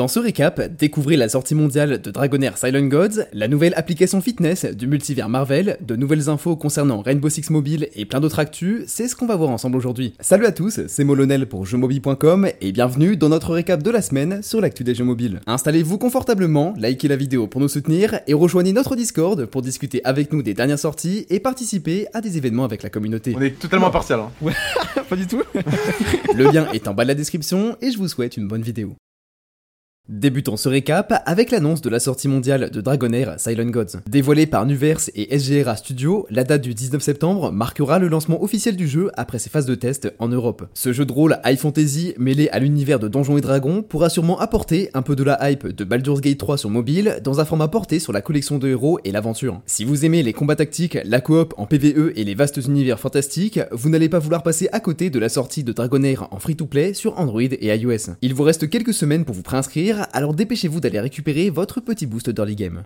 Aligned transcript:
Dans 0.00 0.08
ce 0.08 0.18
récap, 0.18 0.62
découvrez 0.78 1.18
la 1.18 1.28
sortie 1.28 1.54
mondiale 1.54 2.00
de 2.00 2.10
Dragonair 2.10 2.56
Silent 2.56 2.86
Gods, 2.86 3.26
la 3.34 3.48
nouvelle 3.48 3.74
application 3.76 4.22
fitness 4.22 4.64
du 4.64 4.86
multivers 4.86 5.28
Marvel, 5.28 5.76
de 5.82 5.94
nouvelles 5.94 6.30
infos 6.30 6.56
concernant 6.56 7.02
Rainbow 7.02 7.28
Six 7.28 7.50
Mobile 7.50 7.90
et 7.94 8.06
plein 8.06 8.18
d'autres 8.18 8.38
actus, 8.38 8.84
c'est 8.86 9.08
ce 9.08 9.14
qu'on 9.14 9.26
va 9.26 9.36
voir 9.36 9.50
ensemble 9.50 9.76
aujourd'hui. 9.76 10.14
Salut 10.18 10.46
à 10.46 10.52
tous, 10.52 10.80
c'est 10.86 11.04
Molonel 11.04 11.46
pour 11.46 11.66
jeuxmobile.com 11.66 12.48
et 12.62 12.72
bienvenue 12.72 13.18
dans 13.18 13.28
notre 13.28 13.52
récap 13.52 13.82
de 13.82 13.90
la 13.90 14.00
semaine 14.00 14.42
sur 14.42 14.62
l'actu 14.62 14.84
des 14.84 14.94
jeux 14.94 15.04
mobiles. 15.04 15.42
Installez-vous 15.46 15.98
confortablement, 15.98 16.72
likez 16.78 17.08
la 17.08 17.16
vidéo 17.16 17.46
pour 17.46 17.60
nous 17.60 17.68
soutenir 17.68 18.20
et 18.26 18.32
rejoignez 18.32 18.72
notre 18.72 18.96
Discord 18.96 19.44
pour 19.44 19.60
discuter 19.60 20.00
avec 20.04 20.32
nous 20.32 20.42
des 20.42 20.54
dernières 20.54 20.78
sorties 20.78 21.26
et 21.28 21.40
participer 21.40 22.06
à 22.14 22.22
des 22.22 22.38
événements 22.38 22.64
avec 22.64 22.82
la 22.82 22.88
communauté. 22.88 23.34
On 23.36 23.42
est 23.42 23.58
totalement 23.58 23.88
impartial. 23.88 24.20
Hein. 24.20 24.30
Ouais, 24.40 24.54
pas 25.10 25.16
du 25.16 25.26
tout. 25.26 25.42
Le 26.34 26.44
lien 26.44 26.72
est 26.72 26.88
en 26.88 26.94
bas 26.94 27.02
de 27.02 27.08
la 27.08 27.14
description 27.14 27.76
et 27.82 27.90
je 27.90 27.98
vous 27.98 28.08
souhaite 28.08 28.38
une 28.38 28.48
bonne 28.48 28.62
vidéo. 28.62 28.96
Débutons 30.10 30.56
ce 30.56 30.68
récap 30.68 31.22
avec 31.24 31.52
l'annonce 31.52 31.82
de 31.82 31.88
la 31.88 32.00
sortie 32.00 32.26
mondiale 32.26 32.70
de 32.70 32.80
Dragonair 32.80 33.38
Silent 33.38 33.70
Gods. 33.70 34.00
Dévoilée 34.08 34.46
par 34.46 34.66
Nuverse 34.66 35.08
et 35.14 35.38
SGRA 35.38 35.76
Studio, 35.76 36.26
la 36.30 36.42
date 36.42 36.62
du 36.62 36.74
19 36.74 37.00
septembre 37.00 37.52
marquera 37.52 38.00
le 38.00 38.08
lancement 38.08 38.42
officiel 38.42 38.74
du 38.74 38.88
jeu 38.88 39.12
après 39.14 39.38
ses 39.38 39.50
phases 39.50 39.66
de 39.66 39.76
test 39.76 40.12
en 40.18 40.26
Europe. 40.26 40.68
Ce 40.74 40.92
jeu 40.92 41.04
de 41.04 41.12
rôle 41.12 41.38
high 41.44 41.56
fantasy 41.56 42.14
mêlé 42.18 42.48
à 42.48 42.58
l'univers 42.58 42.98
de 42.98 43.06
Donjons 43.06 43.38
et 43.38 43.40
Dragons 43.40 43.84
pourra 43.84 44.08
sûrement 44.08 44.40
apporter 44.40 44.90
un 44.94 45.02
peu 45.02 45.14
de 45.14 45.22
la 45.22 45.48
hype 45.48 45.68
de 45.68 45.84
Baldur's 45.84 46.20
Gate 46.20 46.38
3 46.38 46.58
sur 46.58 46.70
mobile 46.70 47.20
dans 47.22 47.38
un 47.38 47.44
format 47.44 47.68
porté 47.68 48.00
sur 48.00 48.12
la 48.12 48.20
collection 48.20 48.58
de 48.58 48.66
héros 48.66 48.98
et 49.04 49.12
l'aventure. 49.12 49.60
Si 49.66 49.84
vous 49.84 50.04
aimez 50.04 50.24
les 50.24 50.32
combats 50.32 50.56
tactiques, 50.56 50.98
la 51.04 51.20
coop 51.20 51.54
en 51.56 51.66
PvE 51.66 52.14
et 52.16 52.24
les 52.24 52.34
vastes 52.34 52.56
univers 52.56 52.98
fantastiques, 52.98 53.60
vous 53.70 53.88
n'allez 53.88 54.08
pas 54.08 54.18
vouloir 54.18 54.42
passer 54.42 54.68
à 54.72 54.80
côté 54.80 55.08
de 55.08 55.20
la 55.20 55.28
sortie 55.28 55.62
de 55.62 55.72
Dragonair 55.72 56.26
en 56.32 56.40
free-to-play 56.40 56.94
sur 56.94 57.16
Android 57.16 57.42
et 57.42 57.68
iOS. 57.76 58.16
Il 58.22 58.34
vous 58.34 58.42
reste 58.42 58.68
quelques 58.68 58.92
semaines 58.92 59.24
pour 59.24 59.36
vous 59.36 59.42
préinscrire 59.42 59.89
alors 59.98 60.34
dépêchez-vous 60.34 60.80
d'aller 60.80 61.00
récupérer 61.00 61.50
votre 61.50 61.80
petit 61.80 62.06
boost 62.06 62.30
d'early 62.30 62.56
game. 62.56 62.84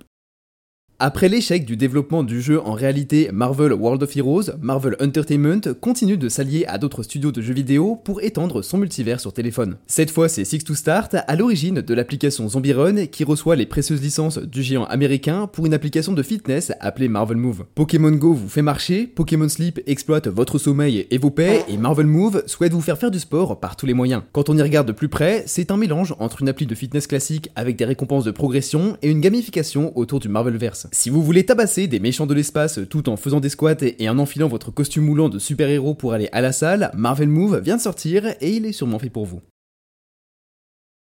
Après 1.00 1.28
l'échec 1.28 1.64
du 1.64 1.76
développement 1.76 2.22
du 2.22 2.40
jeu 2.40 2.60
en 2.60 2.72
réalité 2.72 3.28
Marvel 3.32 3.72
World 3.72 4.04
of 4.04 4.16
Heroes, 4.16 4.52
Marvel 4.62 4.94
Entertainment 5.02 5.74
continue 5.80 6.16
de 6.16 6.28
s'allier 6.28 6.64
à 6.66 6.78
d'autres 6.78 7.02
studios 7.02 7.32
de 7.32 7.42
jeux 7.42 7.52
vidéo 7.52 7.96
pour 7.96 8.22
étendre 8.22 8.62
son 8.62 8.78
multivers 8.78 9.18
sur 9.18 9.32
téléphone. 9.32 9.76
Cette 9.88 10.12
fois, 10.12 10.28
c'est 10.28 10.44
Six 10.44 10.62
to 10.62 10.76
Start, 10.76 11.16
à 11.26 11.34
l'origine 11.34 11.80
de 11.80 11.94
l'application 11.94 12.48
Zombie 12.48 12.72
Run, 12.72 13.06
qui 13.06 13.24
reçoit 13.24 13.56
les 13.56 13.66
précieuses 13.66 14.02
licences 14.02 14.38
du 14.38 14.62
géant 14.62 14.84
américain 14.84 15.48
pour 15.48 15.66
une 15.66 15.74
application 15.74 16.12
de 16.12 16.22
fitness 16.22 16.72
appelée 16.78 17.08
Marvel 17.08 17.38
Move. 17.38 17.64
Pokémon 17.74 18.12
Go 18.12 18.32
vous 18.32 18.48
fait 18.48 18.62
marcher, 18.62 19.08
Pokémon 19.08 19.48
Sleep 19.48 19.80
exploite 19.88 20.28
votre 20.28 20.58
sommeil 20.58 21.08
et 21.10 21.18
vos 21.18 21.30
paix, 21.30 21.64
et 21.68 21.76
Marvel 21.76 22.06
Move 22.06 22.44
souhaite 22.46 22.72
vous 22.72 22.80
faire 22.80 22.98
faire 22.98 23.10
du 23.10 23.18
sport 23.18 23.58
par 23.58 23.74
tous 23.74 23.86
les 23.86 23.94
moyens. 23.94 24.22
Quand 24.30 24.48
on 24.48 24.56
y 24.56 24.62
regarde 24.62 24.86
de 24.86 24.92
plus 24.92 25.08
près, 25.08 25.42
c'est 25.46 25.72
un 25.72 25.76
mélange 25.76 26.14
entre 26.20 26.40
une 26.40 26.48
appli 26.48 26.66
de 26.66 26.74
fitness 26.76 27.08
classique 27.08 27.50
avec 27.56 27.74
des 27.74 27.84
récompenses 27.84 28.24
de 28.24 28.30
progression 28.30 28.96
et 29.02 29.10
une 29.10 29.20
gamification 29.20 29.92
autour 29.98 30.20
du 30.20 30.28
Marvelverse. 30.28 30.83
Si 30.92 31.10
vous 31.10 31.22
voulez 31.22 31.46
tabasser 31.46 31.86
des 31.86 32.00
méchants 32.00 32.26
de 32.26 32.34
l'espace 32.34 32.80
tout 32.88 33.08
en 33.08 33.16
faisant 33.16 33.40
des 33.40 33.48
squats 33.48 33.76
et 33.82 34.08
en 34.08 34.18
enfilant 34.18 34.48
votre 34.48 34.70
costume 34.70 35.04
moulant 35.04 35.28
de 35.28 35.38
super-héros 35.38 35.94
pour 35.94 36.12
aller 36.12 36.28
à 36.32 36.40
la 36.40 36.52
salle, 36.52 36.90
Marvel 36.94 37.28
Move 37.28 37.60
vient 37.60 37.76
de 37.76 37.82
sortir 37.82 38.26
et 38.40 38.50
il 38.50 38.66
est 38.66 38.72
sûrement 38.72 38.98
fait 38.98 39.10
pour 39.10 39.26
vous. 39.26 39.40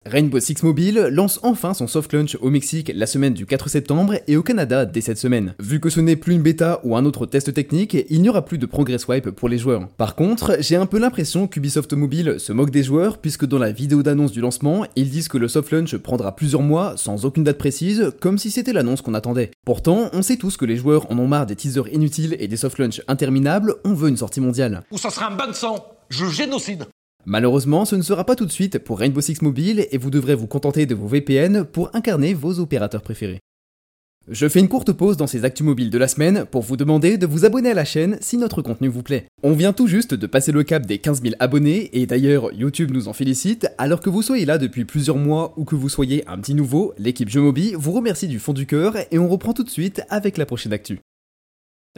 Rainbow 0.04 0.40
Six 0.40 0.64
Mobile 0.64 1.08
lance 1.12 1.38
enfin 1.44 1.74
son 1.74 1.86
soft 1.86 2.12
launch 2.12 2.36
au 2.40 2.50
Mexique 2.50 2.90
la 2.94 3.06
semaine 3.06 3.34
du 3.34 3.46
4 3.46 3.68
septembre 3.68 4.14
et 4.26 4.36
au 4.36 4.42
Canada 4.42 4.84
dès 4.84 5.00
cette 5.00 5.18
semaine. 5.18 5.54
Vu 5.60 5.78
que 5.78 5.90
ce 5.90 6.00
n'est 6.00 6.16
plus 6.16 6.34
une 6.34 6.42
bêta 6.42 6.80
ou 6.82 6.96
un 6.96 7.04
autre 7.04 7.24
test 7.24 7.54
technique, 7.54 7.96
il 8.10 8.20
n'y 8.20 8.28
aura 8.28 8.44
plus 8.44 8.58
de 8.58 8.66
progress 8.66 9.02
swipe 9.02 9.30
pour 9.30 9.48
les 9.48 9.58
joueurs. 9.58 9.86
Par 9.96 10.16
contre, 10.16 10.56
j'ai 10.58 10.74
un 10.74 10.86
peu 10.86 10.98
l'impression 10.98 11.46
qu'Ubisoft 11.46 11.92
Mobile 11.92 12.36
se 12.38 12.52
moque 12.52 12.70
des 12.70 12.82
joueurs 12.82 13.18
puisque 13.18 13.46
dans 13.46 13.60
la 13.60 13.70
vidéo 13.70 14.02
d'annonce 14.02 14.32
du 14.32 14.40
lancement, 14.40 14.84
ils 14.96 15.08
disent 15.08 15.28
que 15.28 15.38
le 15.38 15.46
soft 15.46 15.70
launch 15.70 15.96
prendra 15.96 16.34
plusieurs 16.34 16.62
mois 16.62 16.94
sans 16.96 17.24
aucune 17.24 17.44
date 17.44 17.58
précise, 17.58 18.12
comme 18.20 18.38
si 18.38 18.50
c'était 18.50 18.72
l'annonce 18.72 19.02
qu'on 19.02 19.14
attendait. 19.14 19.52
Pourtant, 19.64 20.10
on 20.12 20.22
sait 20.22 20.36
tous 20.36 20.56
que 20.56 20.64
les 20.64 20.76
joueurs 20.76 21.10
en 21.12 21.18
ont 21.18 21.28
marre 21.28 21.46
des 21.46 21.56
teasers 21.56 21.92
inutiles 21.92 22.36
et 22.40 22.48
des 22.48 22.56
soft 22.56 22.78
launch 22.78 23.02
interminables, 23.06 23.76
on 23.84 23.94
veut 23.94 24.08
une 24.08 24.16
sortie 24.16 24.40
mondiale. 24.40 24.82
Ou 24.90 24.98
ça 24.98 25.10
sera 25.10 25.28
un 25.28 25.36
bain 25.36 25.46
de 25.46 25.52
sang 25.52 25.76
Je 26.10 26.26
génocide 26.26 26.86
Malheureusement, 27.24 27.84
ce 27.84 27.94
ne 27.94 28.02
sera 28.02 28.24
pas 28.24 28.34
tout 28.34 28.46
de 28.46 28.52
suite 28.52 28.78
pour 28.78 28.98
Rainbow 28.98 29.20
Six 29.20 29.42
Mobile 29.42 29.86
et 29.90 29.98
vous 29.98 30.10
devrez 30.10 30.34
vous 30.34 30.48
contenter 30.48 30.86
de 30.86 30.94
vos 30.94 31.06
VPN 31.06 31.64
pour 31.64 31.90
incarner 31.94 32.34
vos 32.34 32.58
opérateurs 32.58 33.02
préférés. 33.02 33.40
Je 34.28 34.48
fais 34.48 34.60
une 34.60 34.68
courte 34.68 34.92
pause 34.92 35.16
dans 35.16 35.26
ces 35.26 35.44
actus 35.44 35.66
mobiles 35.66 35.90
de 35.90 35.98
la 35.98 36.06
semaine 36.06 36.44
pour 36.48 36.62
vous 36.62 36.76
demander 36.76 37.18
de 37.18 37.26
vous 37.26 37.44
abonner 37.44 37.70
à 37.70 37.74
la 37.74 37.84
chaîne 37.84 38.18
si 38.20 38.36
notre 38.36 38.62
contenu 38.62 38.86
vous 38.86 39.02
plaît. 39.02 39.26
On 39.42 39.52
vient 39.52 39.72
tout 39.72 39.88
juste 39.88 40.14
de 40.14 40.26
passer 40.28 40.52
le 40.52 40.62
cap 40.62 40.86
des 40.86 40.98
15 40.98 41.22
000 41.22 41.34
abonnés 41.40 41.90
et 41.92 42.06
d'ailleurs 42.06 42.52
YouTube 42.52 42.92
nous 42.92 43.08
en 43.08 43.12
félicite, 43.12 43.66
alors 43.78 44.00
que 44.00 44.10
vous 44.10 44.22
soyez 44.22 44.44
là 44.44 44.58
depuis 44.58 44.84
plusieurs 44.84 45.16
mois 45.16 45.54
ou 45.56 45.64
que 45.64 45.74
vous 45.74 45.88
soyez 45.88 46.22
un 46.28 46.38
petit 46.38 46.54
nouveau, 46.54 46.94
l'équipe 46.98 47.28
Jeux 47.28 47.40
Mobile 47.40 47.74
vous 47.76 47.90
remercie 47.90 48.28
du 48.28 48.38
fond 48.38 48.52
du 48.52 48.64
cœur 48.64 48.94
et 49.10 49.18
on 49.18 49.28
reprend 49.28 49.54
tout 49.54 49.64
de 49.64 49.70
suite 49.70 50.02
avec 50.08 50.38
la 50.38 50.46
prochaine 50.46 50.72
actu. 50.72 51.00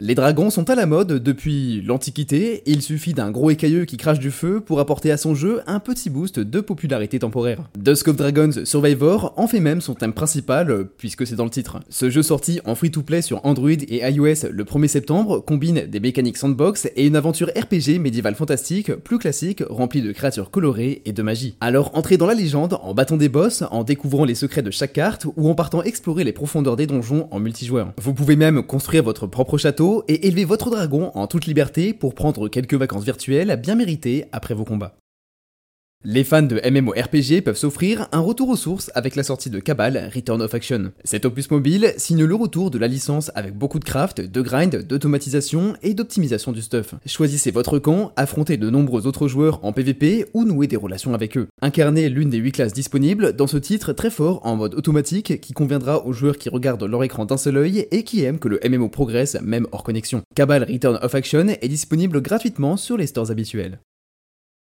Les 0.01 0.13
dragons 0.13 0.49
sont 0.49 0.69
à 0.69 0.75
la 0.75 0.85
mode 0.87 1.23
depuis 1.23 1.81
l'Antiquité, 1.81 2.63
il 2.65 2.81
suffit 2.81 3.13
d'un 3.13 3.31
gros 3.31 3.49
écailleux 3.49 3.85
qui 3.85 3.95
crache 3.95 4.19
du 4.19 4.29
feu 4.29 4.59
pour 4.59 4.81
apporter 4.81 5.09
à 5.09 5.15
son 5.15 5.35
jeu 5.35 5.61
un 5.67 5.79
petit 5.79 6.09
boost 6.09 6.37
de 6.37 6.59
popularité 6.59 7.17
temporaire. 7.19 7.63
Dusk 7.79 8.09
of 8.09 8.17
Dragons 8.17 8.65
Survivor 8.65 9.33
en 9.37 9.47
fait 9.47 9.61
même 9.61 9.79
son 9.79 9.93
thème 9.93 10.11
principal, 10.11 10.89
puisque 10.97 11.25
c'est 11.25 11.37
dans 11.37 11.45
le 11.45 11.49
titre. 11.49 11.79
Ce 11.87 12.09
jeu 12.09 12.23
sorti 12.23 12.59
en 12.65 12.75
free-to-play 12.75 13.21
sur 13.21 13.39
Android 13.45 13.69
et 13.69 14.01
iOS 14.05 14.49
le 14.51 14.63
1er 14.65 14.89
septembre 14.89 15.39
combine 15.39 15.85
des 15.87 16.01
mécaniques 16.01 16.35
sandbox 16.35 16.89
et 16.97 17.07
une 17.07 17.15
aventure 17.15 17.47
RPG 17.57 17.97
médiévale 17.97 18.35
fantastique, 18.35 18.93
plus 18.95 19.17
classique, 19.17 19.63
remplie 19.69 20.01
de 20.01 20.11
créatures 20.11 20.51
colorées 20.51 21.03
et 21.05 21.13
de 21.13 21.23
magie. 21.23 21.55
Alors 21.61 21.91
entrez 21.93 22.17
dans 22.17 22.27
la 22.27 22.33
légende 22.33 22.77
en 22.81 22.93
battant 22.93 23.15
des 23.15 23.29
boss, 23.29 23.63
en 23.71 23.85
découvrant 23.85 24.25
les 24.25 24.35
secrets 24.35 24.61
de 24.61 24.71
chaque 24.71 24.91
carte 24.91 25.25
ou 25.37 25.49
en 25.49 25.55
partant 25.55 25.83
explorer 25.83 26.25
les 26.25 26.33
profondeurs 26.33 26.75
des 26.75 26.85
donjons 26.85 27.29
en 27.31 27.39
multijoueur. 27.39 27.93
Vous 28.01 28.13
pouvez 28.13 28.35
même 28.35 28.61
construire 28.61 29.01
votre 29.01 29.25
propre 29.25 29.57
château 29.57 29.84
et 30.07 30.27
élevez 30.27 30.45
votre 30.45 30.69
dragon 30.69 31.11
en 31.13 31.27
toute 31.27 31.45
liberté 31.45 31.93
pour 31.93 32.15
prendre 32.15 32.47
quelques 32.47 32.73
vacances 32.73 33.03
virtuelles 33.03 33.59
bien 33.61 33.75
méritées 33.75 34.25
après 34.31 34.53
vos 34.53 34.65
combats. 34.65 34.95
Les 36.07 36.23
fans 36.23 36.43
de 36.43 36.61
MMORPG 36.63 37.41
peuvent 37.41 37.57
s'offrir 37.57 38.07
un 38.11 38.19
retour 38.19 38.49
aux 38.49 38.55
sources 38.55 38.91
avec 38.93 39.15
la 39.15 39.23
sortie 39.23 39.49
de 39.49 39.59
Cabal 39.59 40.11
Return 40.13 40.39
of 40.39 40.53
Action. 40.53 40.91
Cet 41.03 41.25
opus 41.25 41.49
mobile 41.49 41.95
signe 41.97 42.23
le 42.23 42.35
retour 42.35 42.69
de 42.69 42.77
la 42.77 42.87
licence 42.87 43.31
avec 43.33 43.57
beaucoup 43.57 43.79
de 43.79 43.85
craft, 43.85 44.21
de 44.21 44.41
grind, 44.41 44.83
d'automatisation 44.83 45.73
et 45.81 45.95
d'optimisation 45.95 46.51
du 46.51 46.61
stuff. 46.61 46.93
Choisissez 47.07 47.49
votre 47.49 47.79
camp, 47.79 48.11
affrontez 48.17 48.57
de 48.57 48.69
nombreux 48.69 49.07
autres 49.07 49.27
joueurs 49.27 49.65
en 49.65 49.73
PvP 49.73 50.27
ou 50.35 50.43
nouez 50.43 50.67
des 50.67 50.75
relations 50.75 51.15
avec 51.15 51.37
eux. 51.37 51.47
Incarnez 51.63 52.07
l'une 52.09 52.29
des 52.29 52.37
8 52.37 52.51
classes 52.51 52.73
disponibles 52.73 53.35
dans 53.35 53.47
ce 53.47 53.57
titre 53.57 53.91
très 53.91 54.11
fort 54.11 54.45
en 54.45 54.57
mode 54.57 54.75
automatique 54.75 55.41
qui 55.41 55.53
conviendra 55.53 56.05
aux 56.05 56.13
joueurs 56.13 56.37
qui 56.37 56.49
regardent 56.49 56.83
leur 56.83 57.03
écran 57.03 57.25
d'un 57.25 57.37
seul 57.37 57.57
œil 57.57 57.87
et 57.89 58.03
qui 58.03 58.23
aiment 58.23 58.37
que 58.37 58.47
le 58.47 58.59
MMO 58.63 58.89
progresse 58.89 59.37
même 59.41 59.65
hors 59.71 59.83
connexion. 59.83 60.21
Cabal 60.35 60.67
Return 60.71 60.99
of 61.01 61.15
Action 61.15 61.47
est 61.47 61.67
disponible 61.67 62.21
gratuitement 62.21 62.77
sur 62.77 62.95
les 62.95 63.07
stores 63.07 63.31
habituels. 63.31 63.79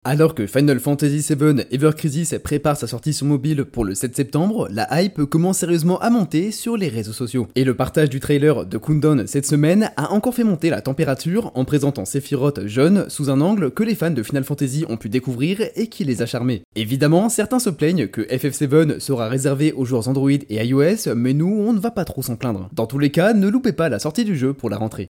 Alors 0.05 0.35
que 0.35 0.47
Final 0.47 0.81
Fantasy 0.81 1.25
VII 1.33 1.63
Ever 1.71 1.91
Crisis 1.95 2.35
prépare 2.43 2.75
sa 2.75 2.87
sortie 2.87 3.13
sur 3.13 3.25
mobile 3.25 3.63
pour 3.63 3.85
le 3.85 3.95
7 3.95 4.13
septembre, 4.13 4.67
la 4.69 5.01
hype 5.01 5.23
commence 5.23 5.59
sérieusement 5.59 5.97
à 5.99 6.09
monter 6.09 6.51
sur 6.51 6.75
les 6.75 6.89
réseaux 6.89 7.13
sociaux. 7.13 7.47
Et 7.55 7.63
le 7.63 7.73
partage 7.73 8.09
du 8.09 8.19
trailer 8.19 8.65
de 8.65 8.77
Kundon 8.77 9.23
cette 9.27 9.45
semaine 9.45 9.91
a 9.95 10.11
encore 10.11 10.35
fait 10.35 10.43
monter 10.43 10.69
la 10.69 10.81
température 10.81 11.53
en 11.55 11.63
présentant 11.63 12.03
Sephiroth 12.03 12.67
jeune 12.67 13.09
sous 13.09 13.29
un 13.29 13.39
angle 13.39 13.71
que 13.71 13.83
les 13.83 13.95
fans 13.95 14.11
de 14.11 14.23
Final 14.23 14.43
Fantasy 14.43 14.83
ont 14.89 14.97
pu 14.97 15.07
découvrir 15.07 15.61
et 15.77 15.87
qui 15.87 16.03
les 16.03 16.21
a 16.21 16.25
charmés. 16.25 16.63
Évidemment, 16.75 17.29
certains 17.29 17.59
se 17.59 17.69
plaignent 17.69 18.07
que 18.07 18.23
FF7 18.23 18.99
sera 18.99 19.29
réservé 19.29 19.71
aux 19.71 19.85
joueurs 19.85 20.09
Android 20.09 20.31
et 20.31 20.65
iOS, 20.65 21.15
mais 21.15 21.33
nous, 21.33 21.47
on 21.47 21.71
ne 21.71 21.79
va 21.79 21.91
pas 21.91 22.03
trop 22.03 22.21
s'en 22.21 22.35
plaindre. 22.35 22.67
Dans 22.73 22.87
tous 22.87 22.99
les 22.99 23.09
cas, 23.09 23.33
ne 23.33 23.47
loupez 23.47 23.71
pas 23.71 23.87
la 23.87 23.99
sortie 23.99 24.25
du 24.25 24.35
jeu 24.35 24.51
pour 24.51 24.69
la 24.69 24.75
rentrée. 24.75 25.07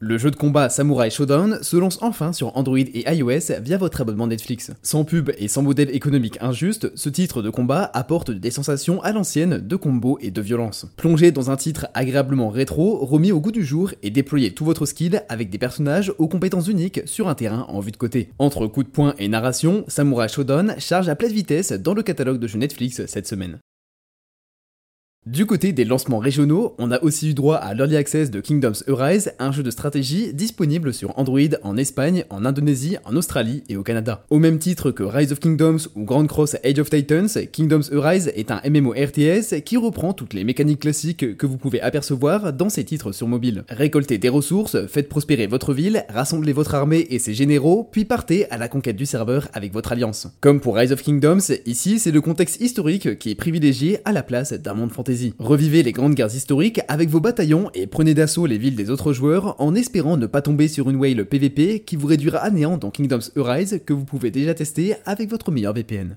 Le 0.00 0.16
jeu 0.16 0.30
de 0.30 0.36
combat 0.36 0.68
Samurai 0.68 1.10
Shodown 1.10 1.58
se 1.60 1.76
lance 1.76 1.98
enfin 2.02 2.32
sur 2.32 2.56
Android 2.56 2.78
et 2.78 3.12
iOS 3.12 3.60
via 3.60 3.78
votre 3.78 4.00
abonnement 4.00 4.28
Netflix. 4.28 4.70
Sans 4.80 5.04
pub 5.04 5.32
et 5.38 5.48
sans 5.48 5.62
modèle 5.62 5.92
économique 5.92 6.38
injuste, 6.40 6.92
ce 6.94 7.08
titre 7.08 7.42
de 7.42 7.50
combat 7.50 7.90
apporte 7.94 8.30
des 8.30 8.52
sensations 8.52 9.02
à 9.02 9.10
l'ancienne 9.10 9.58
de 9.58 9.74
combo 9.74 10.16
et 10.20 10.30
de 10.30 10.40
violence. 10.40 10.86
Plongez 10.96 11.32
dans 11.32 11.50
un 11.50 11.56
titre 11.56 11.88
agréablement 11.94 12.48
rétro, 12.48 13.04
remis 13.04 13.32
au 13.32 13.40
goût 13.40 13.50
du 13.50 13.64
jour 13.64 13.92
et 14.04 14.10
déployez 14.10 14.52
tout 14.52 14.64
votre 14.64 14.86
skill 14.86 15.24
avec 15.28 15.50
des 15.50 15.58
personnages 15.58 16.12
aux 16.18 16.28
compétences 16.28 16.68
uniques 16.68 17.00
sur 17.04 17.28
un 17.28 17.34
terrain 17.34 17.66
en 17.68 17.80
vue 17.80 17.90
de 17.90 17.96
côté. 17.96 18.30
Entre 18.38 18.68
coups 18.68 18.86
de 18.86 18.92
poing 18.92 19.14
et 19.18 19.26
narration, 19.26 19.82
Samurai 19.88 20.28
Shodown 20.28 20.76
charge 20.78 21.08
à 21.08 21.16
pleine 21.16 21.32
vitesse 21.32 21.72
dans 21.72 21.94
le 21.94 22.04
catalogue 22.04 22.38
de 22.38 22.46
jeux 22.46 22.60
Netflix 22.60 23.04
cette 23.06 23.26
semaine. 23.26 23.58
Du 25.26 25.44
côté 25.44 25.72
des 25.72 25.84
lancements 25.84 26.20
régionaux, 26.20 26.74
on 26.78 26.90
a 26.90 27.02
aussi 27.02 27.30
eu 27.30 27.34
droit 27.34 27.56
à 27.56 27.74
l'Early 27.74 27.96
Access 27.96 28.30
de 28.30 28.40
Kingdoms 28.40 28.82
Arise, 28.88 29.32
un 29.38 29.52
jeu 29.52 29.62
de 29.62 29.70
stratégie 29.70 30.32
disponible 30.32 30.94
sur 30.94 31.18
Android 31.18 31.40
en 31.62 31.76
Espagne, 31.76 32.24
en 32.30 32.46
Indonésie, 32.46 32.96
en 33.04 33.14
Australie 33.14 33.62
et 33.68 33.76
au 33.76 33.82
Canada. 33.82 34.24
Au 34.30 34.38
même 34.38 34.58
titre 34.58 34.90
que 34.90 35.02
Rise 35.02 35.32
of 35.32 35.38
Kingdoms 35.38 35.80
ou 35.96 36.04
Grand 36.04 36.26
Cross 36.26 36.56
Age 36.64 36.78
of 36.78 36.88
Titans, 36.88 37.28
Kingdoms 37.52 37.82
Arise 37.92 38.32
est 38.36 38.50
un 38.50 38.62
MMO 38.70 38.92
RTS 38.92 39.60
qui 39.66 39.76
reprend 39.76 40.14
toutes 40.14 40.32
les 40.32 40.44
mécaniques 40.44 40.80
classiques 40.80 41.36
que 41.36 41.46
vous 41.46 41.58
pouvez 41.58 41.82
apercevoir 41.82 42.54
dans 42.54 42.70
ses 42.70 42.84
titres 42.84 43.12
sur 43.12 43.28
mobile. 43.28 43.64
Récoltez 43.68 44.16
des 44.16 44.30
ressources, 44.30 44.86
faites 44.86 45.10
prospérer 45.10 45.46
votre 45.46 45.74
ville, 45.74 46.06
rassemblez 46.08 46.54
votre 46.54 46.74
armée 46.74 47.06
et 47.10 47.18
ses 47.18 47.34
généraux, 47.34 47.86
puis 47.92 48.06
partez 48.06 48.50
à 48.50 48.56
la 48.56 48.68
conquête 48.68 48.96
du 48.96 49.04
serveur 49.04 49.48
avec 49.52 49.74
votre 49.74 49.92
alliance. 49.92 50.28
Comme 50.40 50.60
pour 50.60 50.76
Rise 50.76 50.92
of 50.92 51.02
Kingdoms, 51.02 51.42
ici 51.66 51.98
c'est 51.98 52.12
le 52.12 52.22
contexte 52.22 52.62
historique 52.62 53.18
qui 53.18 53.32
est 53.32 53.34
privilégié 53.34 53.98
à 54.06 54.12
la 54.12 54.22
place 54.22 54.54
d'un 54.54 54.72
monde 54.72 54.92
Revivez 55.38 55.82
les 55.82 55.92
grandes 55.92 56.14
guerres 56.14 56.34
historiques 56.34 56.80
avec 56.88 57.08
vos 57.08 57.20
bataillons 57.20 57.70
et 57.74 57.86
prenez 57.86 58.14
d'assaut 58.14 58.46
les 58.46 58.58
villes 58.58 58.76
des 58.76 58.90
autres 58.90 59.12
joueurs 59.12 59.54
en 59.60 59.74
espérant 59.74 60.16
ne 60.16 60.26
pas 60.26 60.42
tomber 60.42 60.68
sur 60.68 60.90
une 60.90 60.96
whale 60.96 61.24
PVP 61.24 61.80
qui 61.80 61.96
vous 61.96 62.06
réduira 62.06 62.38
à 62.38 62.50
néant 62.50 62.78
dans 62.78 62.90
Kingdoms 62.90 63.30
Arise 63.36 63.80
que 63.84 63.92
vous 63.92 64.04
pouvez 64.04 64.30
déjà 64.30 64.54
tester 64.54 64.94
avec 65.04 65.30
votre 65.30 65.50
meilleur 65.50 65.72
VPN. 65.72 66.16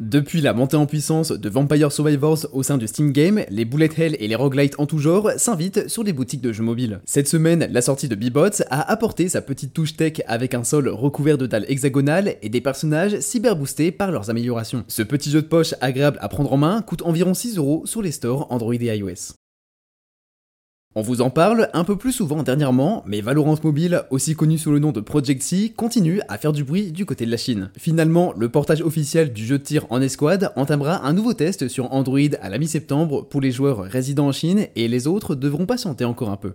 Depuis 0.00 0.40
la 0.40 0.54
montée 0.54 0.78
en 0.78 0.86
puissance 0.86 1.30
de 1.30 1.48
Vampire 1.50 1.92
Survivors 1.92 2.46
au 2.54 2.62
sein 2.62 2.78
du 2.78 2.88
Steam 2.88 3.12
Game, 3.12 3.44
les 3.50 3.66
bullet 3.66 3.90
hell 3.98 4.16
et 4.18 4.28
les 4.28 4.34
roguelites 4.34 4.80
en 4.80 4.86
tout 4.86 4.96
genre 4.96 5.32
s'invitent 5.36 5.88
sur 5.88 6.02
les 6.02 6.14
boutiques 6.14 6.40
de 6.40 6.54
jeux 6.54 6.62
mobiles. 6.62 7.00
Cette 7.04 7.28
semaine, 7.28 7.68
la 7.70 7.82
sortie 7.82 8.08
de 8.08 8.14
Bebots 8.14 8.62
a 8.70 8.90
apporté 8.90 9.28
sa 9.28 9.42
petite 9.42 9.74
touche 9.74 9.98
tech 9.98 10.22
avec 10.26 10.54
un 10.54 10.64
sol 10.64 10.88
recouvert 10.88 11.36
de 11.36 11.44
dalles 11.44 11.66
hexagonales 11.68 12.36
et 12.40 12.48
des 12.48 12.62
personnages 12.62 13.20
cyber 13.20 13.56
boostés 13.56 13.92
par 13.92 14.10
leurs 14.10 14.30
améliorations. 14.30 14.84
Ce 14.88 15.02
petit 15.02 15.30
jeu 15.30 15.42
de 15.42 15.48
poche 15.48 15.74
agréable 15.82 16.16
à 16.22 16.30
prendre 16.30 16.54
en 16.54 16.56
main 16.56 16.80
coûte 16.80 17.02
environ 17.02 17.34
6 17.34 17.58
euros 17.58 17.82
sur 17.84 18.00
les 18.00 18.12
stores 18.12 18.46
Android 18.48 18.72
et 18.72 18.96
iOS. 18.96 19.34
On 20.96 21.02
vous 21.02 21.20
en 21.20 21.30
parle 21.30 21.68
un 21.72 21.84
peu 21.84 21.94
plus 21.94 22.10
souvent 22.10 22.42
dernièrement, 22.42 23.04
mais 23.06 23.20
Valorant 23.20 23.54
Mobile, 23.62 24.02
aussi 24.10 24.34
connu 24.34 24.58
sous 24.58 24.72
le 24.72 24.80
nom 24.80 24.90
de 24.90 24.98
Project 24.98 25.40
C, 25.40 25.72
continue 25.76 26.20
à 26.28 26.36
faire 26.36 26.52
du 26.52 26.64
bruit 26.64 26.90
du 26.90 27.06
côté 27.06 27.26
de 27.26 27.30
la 27.30 27.36
Chine. 27.36 27.70
Finalement, 27.78 28.34
le 28.36 28.48
portage 28.48 28.82
officiel 28.82 29.32
du 29.32 29.46
jeu 29.46 29.58
de 29.58 29.62
tir 29.62 29.86
en 29.90 30.02
escouade 30.02 30.50
entamera 30.56 31.06
un 31.06 31.12
nouveau 31.12 31.32
test 31.32 31.68
sur 31.68 31.92
Android 31.92 32.18
à 32.42 32.48
la 32.48 32.58
mi-septembre 32.58 33.22
pour 33.22 33.40
les 33.40 33.52
joueurs 33.52 33.84
résidant 33.84 34.26
en 34.26 34.32
Chine 34.32 34.66
et 34.74 34.88
les 34.88 35.06
autres 35.06 35.36
devront 35.36 35.64
patienter 35.64 36.04
encore 36.04 36.30
un 36.30 36.36
peu. 36.36 36.54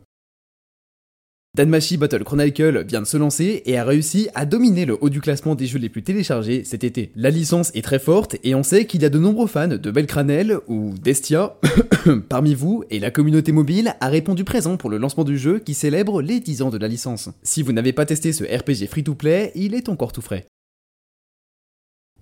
Danmachi 1.55 1.95
Battle 1.95 2.25
Chronicle 2.25 2.83
vient 2.85 2.99
de 2.99 3.07
se 3.07 3.15
lancer 3.15 3.63
et 3.65 3.77
a 3.77 3.85
réussi 3.85 4.27
à 4.35 4.45
dominer 4.45 4.83
le 4.83 4.97
haut 4.99 5.09
du 5.09 5.21
classement 5.21 5.55
des 5.55 5.67
jeux 5.67 5.79
les 5.79 5.87
plus 5.87 6.03
téléchargés 6.03 6.65
cet 6.65 6.83
été. 6.83 7.13
La 7.15 7.29
licence 7.29 7.71
est 7.73 7.81
très 7.81 7.97
forte 7.97 8.35
et 8.43 8.55
on 8.55 8.63
sait 8.63 8.83
qu'il 8.83 9.01
y 9.01 9.05
a 9.05 9.09
de 9.09 9.19
nombreux 9.19 9.47
fans 9.47 9.69
de 9.69 9.91
Belcranel 9.91 10.57
ou 10.67 10.93
Destia 11.01 11.55
parmi 12.27 12.55
vous 12.55 12.83
et 12.89 12.99
la 12.99 13.09
communauté 13.09 13.53
mobile 13.53 13.95
a 14.01 14.09
répondu 14.09 14.43
présent 14.43 14.75
pour 14.75 14.89
le 14.89 14.97
lancement 14.97 15.23
du 15.23 15.37
jeu 15.37 15.59
qui 15.59 15.75
célèbre 15.75 16.21
les 16.21 16.41
10 16.41 16.61
ans 16.61 16.71
de 16.71 16.77
la 16.77 16.89
licence. 16.89 17.29
Si 17.41 17.61
vous 17.61 17.71
n'avez 17.71 17.93
pas 17.93 18.05
testé 18.05 18.33
ce 18.33 18.43
RPG 18.43 18.89
free-to-play, 18.89 19.53
il 19.55 19.75
est 19.75 19.87
encore 19.87 20.11
tout 20.11 20.21
frais. 20.21 20.45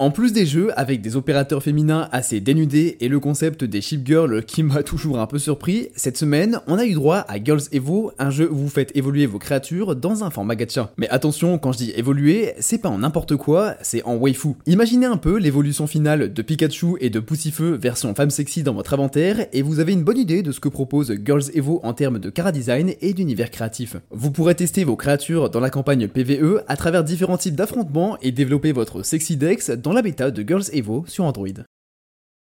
En 0.04 0.12
plus 0.12 0.34
des 0.34 0.46
jeux 0.46 0.78
avec 0.78 1.00
des 1.00 1.16
opérateurs 1.16 1.64
féminins 1.64 2.10
assez 2.12 2.42
dénudés 2.42 2.98
et 3.00 3.08
le 3.08 3.22
concept 3.22 3.64
des 3.64 3.80
ship 3.80 4.06
girls 4.06 4.44
qui 4.44 4.62
m'a 4.62 4.84
toujours 4.84 5.18
un 5.18 5.28
peu 5.28 5.40
surpris, 5.40 5.88
cette 5.96 6.18
semaine 6.18 6.60
on 6.68 6.78
a 6.78 6.84
eu 6.84 6.94
droit 6.94 7.20
à 7.30 7.42
Girls 7.42 7.62
Evo, 7.72 8.12
un 8.20 8.30
jeu 8.30 8.52
où 8.52 8.56
vous 8.58 8.68
faites 8.68 8.94
évoluer 8.98 9.26
vos 9.28 9.40
créatures 9.40 9.96
dans 9.96 10.26
un 10.26 10.30
format 10.30 10.58
gacha. 10.58 10.92
Mais 10.98 11.08
attention, 11.08 11.58
quand 11.58 11.72
je 11.72 11.78
dis 11.78 11.94
évoluer, 11.96 12.52
c'est 12.60 12.80
pas 12.80 12.90
en 12.90 12.98
n'importe 12.98 13.38
quoi, 13.38 13.76
c'est 13.82 14.04
en 14.04 14.18
waifu. 14.18 14.50
Imaginez 14.66 15.06
un 15.06 15.16
peu 15.16 15.38
l'évolution 15.38 15.88
finale 15.88 16.34
de 16.34 16.42
Pikachu 16.42 16.98
et 17.00 17.10
de 17.10 17.22
Poussifeu 17.22 17.78
version 17.78 18.14
femme 18.14 18.30
sexy 18.30 18.62
dans 18.62 18.74
votre 18.74 18.94
inventaire 18.94 19.46
et 19.54 19.62
vous 19.62 19.80
avez 19.80 19.94
une 19.94 20.04
bonne 20.04 20.18
idée 20.18 20.44
de 20.44 20.52
ce 20.52 20.60
que 20.60 20.68
propose 20.68 21.14
Girls 21.24 21.46
Evo 21.54 21.80
en 21.82 21.94
termes 21.94 22.20
de 22.20 22.30
cara 22.30 22.52
design 22.52 22.94
et 23.00 23.14
d'univers 23.14 23.52
créatif. 23.52 23.96
Vous 24.12 24.32
pourrez 24.32 24.56
tester 24.56 24.84
vos 24.84 24.98
créatures 24.98 25.50
dans 25.50 25.62
la 25.62 25.70
campagne 25.70 26.10
PVE 26.10 26.64
à 26.68 26.76
travers 26.76 27.06
différents 27.06 27.38
types 27.38 27.56
d'affrontements 27.56 28.18
et 28.22 28.34
développer 28.34 28.74
votre 28.74 29.04
sexy 29.04 29.38
dex 29.38 29.70
dans 29.70 29.93
la 29.94 30.02
bêta 30.02 30.32
de 30.32 30.44
Girls 30.48 30.70
Evo 30.74 31.06
sur 31.08 31.26
Android. 31.26 31.66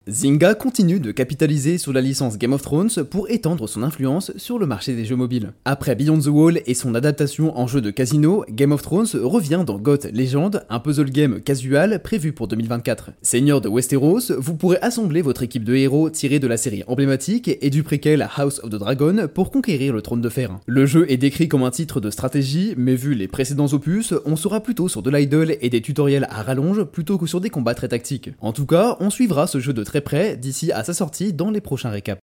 Zynga 0.08 0.54
continue 0.54 1.00
de 1.00 1.12
capitaliser 1.12 1.80
sur 1.80 1.92
la 1.92 2.00
licence 2.00 2.38
Game 2.38 2.54
of 2.54 2.62
Thrones 2.62 2.92
pour 3.10 3.28
étendre 3.32 3.68
son 3.68 3.82
influence 3.82 4.32
sur 4.38 4.60
le 4.60 4.68
marché 4.68 4.94
des 4.94 5.04
jeux 5.04 5.16
mobiles. 5.16 5.52
Après 5.66 5.96
Beyond 5.96 6.20
the 6.20 6.28
Wall 6.28 6.62
et 6.68 6.76
son 6.76 6.94
adaptation 6.94 7.58
en 7.58 7.66
jeu 7.66 7.82
de 7.82 7.90
casino, 7.90 8.46
Game 8.52 8.72
of 8.72 8.84
Thrones 8.84 9.08
revient 9.16 9.64
dans 9.66 9.80
Goth 9.80 10.06
Legend, 10.14 10.64
un 10.70 10.80
puzzle 10.80 11.10
game 11.10 11.42
casual 11.42 12.04
prévu 12.04 12.34
pour 12.34 12.48
2024. 12.48 13.14
Seigneur 13.24 13.62
de 13.62 13.68
Westeros, 13.68 14.32
vous 14.38 14.54
pourrez 14.54 14.78
assembler 14.84 15.24
votre 15.24 15.42
équipe 15.42 15.64
de 15.64 15.74
héros 15.74 16.12
tirés 16.12 16.38
de 16.38 16.46
la 16.46 16.58
série 16.58 16.84
emblématique 16.86 17.50
et 17.60 17.72
du 17.72 17.82
préquel 17.82 18.30
House 18.36 18.60
of 18.62 18.70
the 18.70 18.76
Dragon 18.76 19.28
pour 19.34 19.50
conquérir 19.50 19.92
le 19.92 20.04
trône 20.04 20.22
de 20.22 20.30
fer. 20.30 20.60
Le 20.68 20.86
jeu 20.86 21.12
est 21.12 21.18
décrit 21.18 21.48
comme 21.48 21.64
un 21.64 21.72
titre 21.72 22.00
de 22.00 22.12
stratégie, 22.12 22.76
mais 22.78 22.94
vu 22.94 23.16
les 23.16 23.28
précédents 23.28 23.74
opus, 23.74 24.14
on 24.28 24.36
sera 24.36 24.62
plutôt 24.62 24.88
sur 24.88 25.02
de 25.02 25.10
l'idle 25.10 25.58
et 25.62 25.70
des 25.72 25.82
tutoriels 25.82 26.28
à 26.30 26.44
rallonge 26.44 26.84
plutôt 26.84 27.18
que 27.18 27.26
sur 27.26 27.42
des 27.42 27.50
combats 27.50 27.74
très 27.74 27.88
tactiques. 27.88 28.30
En 28.40 28.54
tout 28.54 28.68
cas, 28.68 28.98
on 29.00 29.10
suivra 29.10 29.48
ce 29.48 29.60
jeu 29.60 29.74
de 29.74 29.84
très 29.84 29.95
près 30.02 30.38
d'ici 30.38 30.72
à 30.72 30.84
sa 30.84 30.94
sortie 30.94 31.34
dans 31.34 31.52
les 31.52 31.62
prochains 31.62 31.90
récaps. 31.90 32.22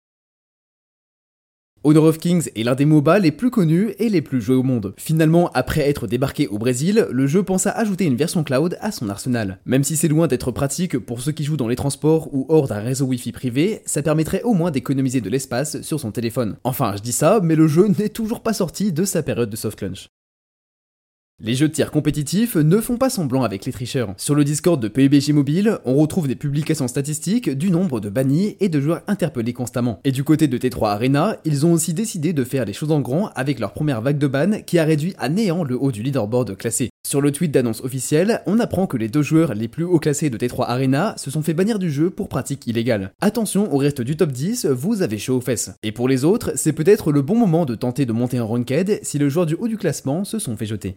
Honor 1.86 2.04
of 2.04 2.16
Kings 2.16 2.48
est 2.56 2.62
l'un 2.62 2.74
des 2.74 2.86
MOBA 2.86 3.18
les 3.18 3.30
plus 3.30 3.50
connus 3.50 3.92
et 3.98 4.08
les 4.08 4.22
plus 4.22 4.40
joués 4.40 4.56
au 4.56 4.62
monde. 4.62 4.94
Finalement, 4.96 5.50
après 5.52 5.82
être 5.82 6.06
débarqué 6.06 6.48
au 6.48 6.56
Brésil, 6.56 7.06
le 7.10 7.26
jeu 7.26 7.42
pense 7.42 7.66
à 7.66 7.72
ajouter 7.72 8.06
une 8.06 8.16
version 8.16 8.42
cloud 8.42 8.78
à 8.80 8.90
son 8.90 9.10
arsenal. 9.10 9.58
Même 9.66 9.84
si 9.84 9.96
c'est 9.96 10.08
loin 10.08 10.26
d'être 10.26 10.50
pratique 10.50 10.98
pour 10.98 11.20
ceux 11.20 11.32
qui 11.32 11.44
jouent 11.44 11.58
dans 11.58 11.68
les 11.68 11.76
transports 11.76 12.32
ou 12.32 12.46
hors 12.48 12.68
d'un 12.68 12.80
réseau 12.80 13.04
Wi-Fi 13.04 13.32
privé, 13.32 13.82
ça 13.84 14.00
permettrait 14.00 14.42
au 14.44 14.54
moins 14.54 14.70
d'économiser 14.70 15.20
de 15.20 15.28
l'espace 15.28 15.82
sur 15.82 16.00
son 16.00 16.10
téléphone. 16.10 16.56
Enfin, 16.64 16.94
je 16.96 17.02
dis 17.02 17.12
ça, 17.12 17.40
mais 17.42 17.54
le 17.54 17.68
jeu 17.68 17.86
n'est 17.98 18.08
toujours 18.08 18.40
pas 18.40 18.54
sorti 18.54 18.90
de 18.90 19.04
sa 19.04 19.22
période 19.22 19.50
de 19.50 19.56
soft 19.56 19.82
launch. 19.82 20.08
Les 21.46 21.52
jeux 21.52 21.68
de 21.68 21.74
tir 21.74 21.90
compétitifs 21.90 22.56
ne 22.56 22.80
font 22.80 22.96
pas 22.96 23.10
semblant 23.10 23.42
avec 23.42 23.66
les 23.66 23.72
tricheurs. 23.72 24.14
Sur 24.16 24.34
le 24.34 24.44
Discord 24.44 24.80
de 24.80 24.88
PUBG 24.88 25.34
Mobile, 25.34 25.78
on 25.84 25.94
retrouve 25.94 26.26
des 26.26 26.36
publications 26.36 26.88
statistiques 26.88 27.50
du 27.50 27.70
nombre 27.70 28.00
de 28.00 28.08
bannis 28.08 28.56
et 28.60 28.70
de 28.70 28.80
joueurs 28.80 29.02
interpellés 29.08 29.52
constamment. 29.52 30.00
Et 30.04 30.10
du 30.10 30.24
côté 30.24 30.48
de 30.48 30.56
T3 30.56 30.92
Arena, 30.92 31.36
ils 31.44 31.66
ont 31.66 31.74
aussi 31.74 31.92
décidé 31.92 32.32
de 32.32 32.44
faire 32.44 32.64
les 32.64 32.72
choses 32.72 32.92
en 32.92 33.00
grand 33.00 33.28
avec 33.34 33.58
leur 33.58 33.74
première 33.74 34.00
vague 34.00 34.16
de 34.16 34.26
ban 34.26 34.62
qui 34.64 34.78
a 34.78 34.84
réduit 34.84 35.12
à 35.18 35.28
néant 35.28 35.64
le 35.64 35.76
haut 35.76 35.92
du 35.92 36.02
leaderboard 36.02 36.56
classé. 36.56 36.88
Sur 37.06 37.20
le 37.20 37.30
tweet 37.30 37.50
d'annonce 37.50 37.82
officielle, 37.84 38.40
on 38.46 38.58
apprend 38.58 38.86
que 38.86 38.96
les 38.96 39.08
deux 39.08 39.20
joueurs 39.20 39.52
les 39.52 39.68
plus 39.68 39.84
haut 39.84 39.98
classés 39.98 40.30
de 40.30 40.38
T3 40.38 40.64
Arena 40.66 41.14
se 41.18 41.30
sont 41.30 41.42
fait 41.42 41.52
bannir 41.52 41.78
du 41.78 41.90
jeu 41.90 42.08
pour 42.08 42.30
pratique 42.30 42.66
illégale. 42.66 43.12
Attention, 43.20 43.70
au 43.70 43.76
reste 43.76 44.00
du 44.00 44.16
top 44.16 44.32
10, 44.32 44.64
vous 44.64 45.02
avez 45.02 45.18
chaud 45.18 45.36
aux 45.36 45.42
fesses. 45.42 45.72
Et 45.82 45.92
pour 45.92 46.08
les 46.08 46.24
autres, 46.24 46.52
c'est 46.54 46.72
peut-être 46.72 47.12
le 47.12 47.20
bon 47.20 47.36
moment 47.36 47.66
de 47.66 47.74
tenter 47.74 48.06
de 48.06 48.14
monter 48.14 48.38
un 48.38 48.44
ranked 48.44 49.00
si 49.02 49.18
le 49.18 49.28
joueur 49.28 49.44
du 49.44 49.56
haut 49.56 49.68
du 49.68 49.76
classement 49.76 50.24
se 50.24 50.38
sont 50.38 50.56
fait 50.56 50.64
jeter. 50.64 50.96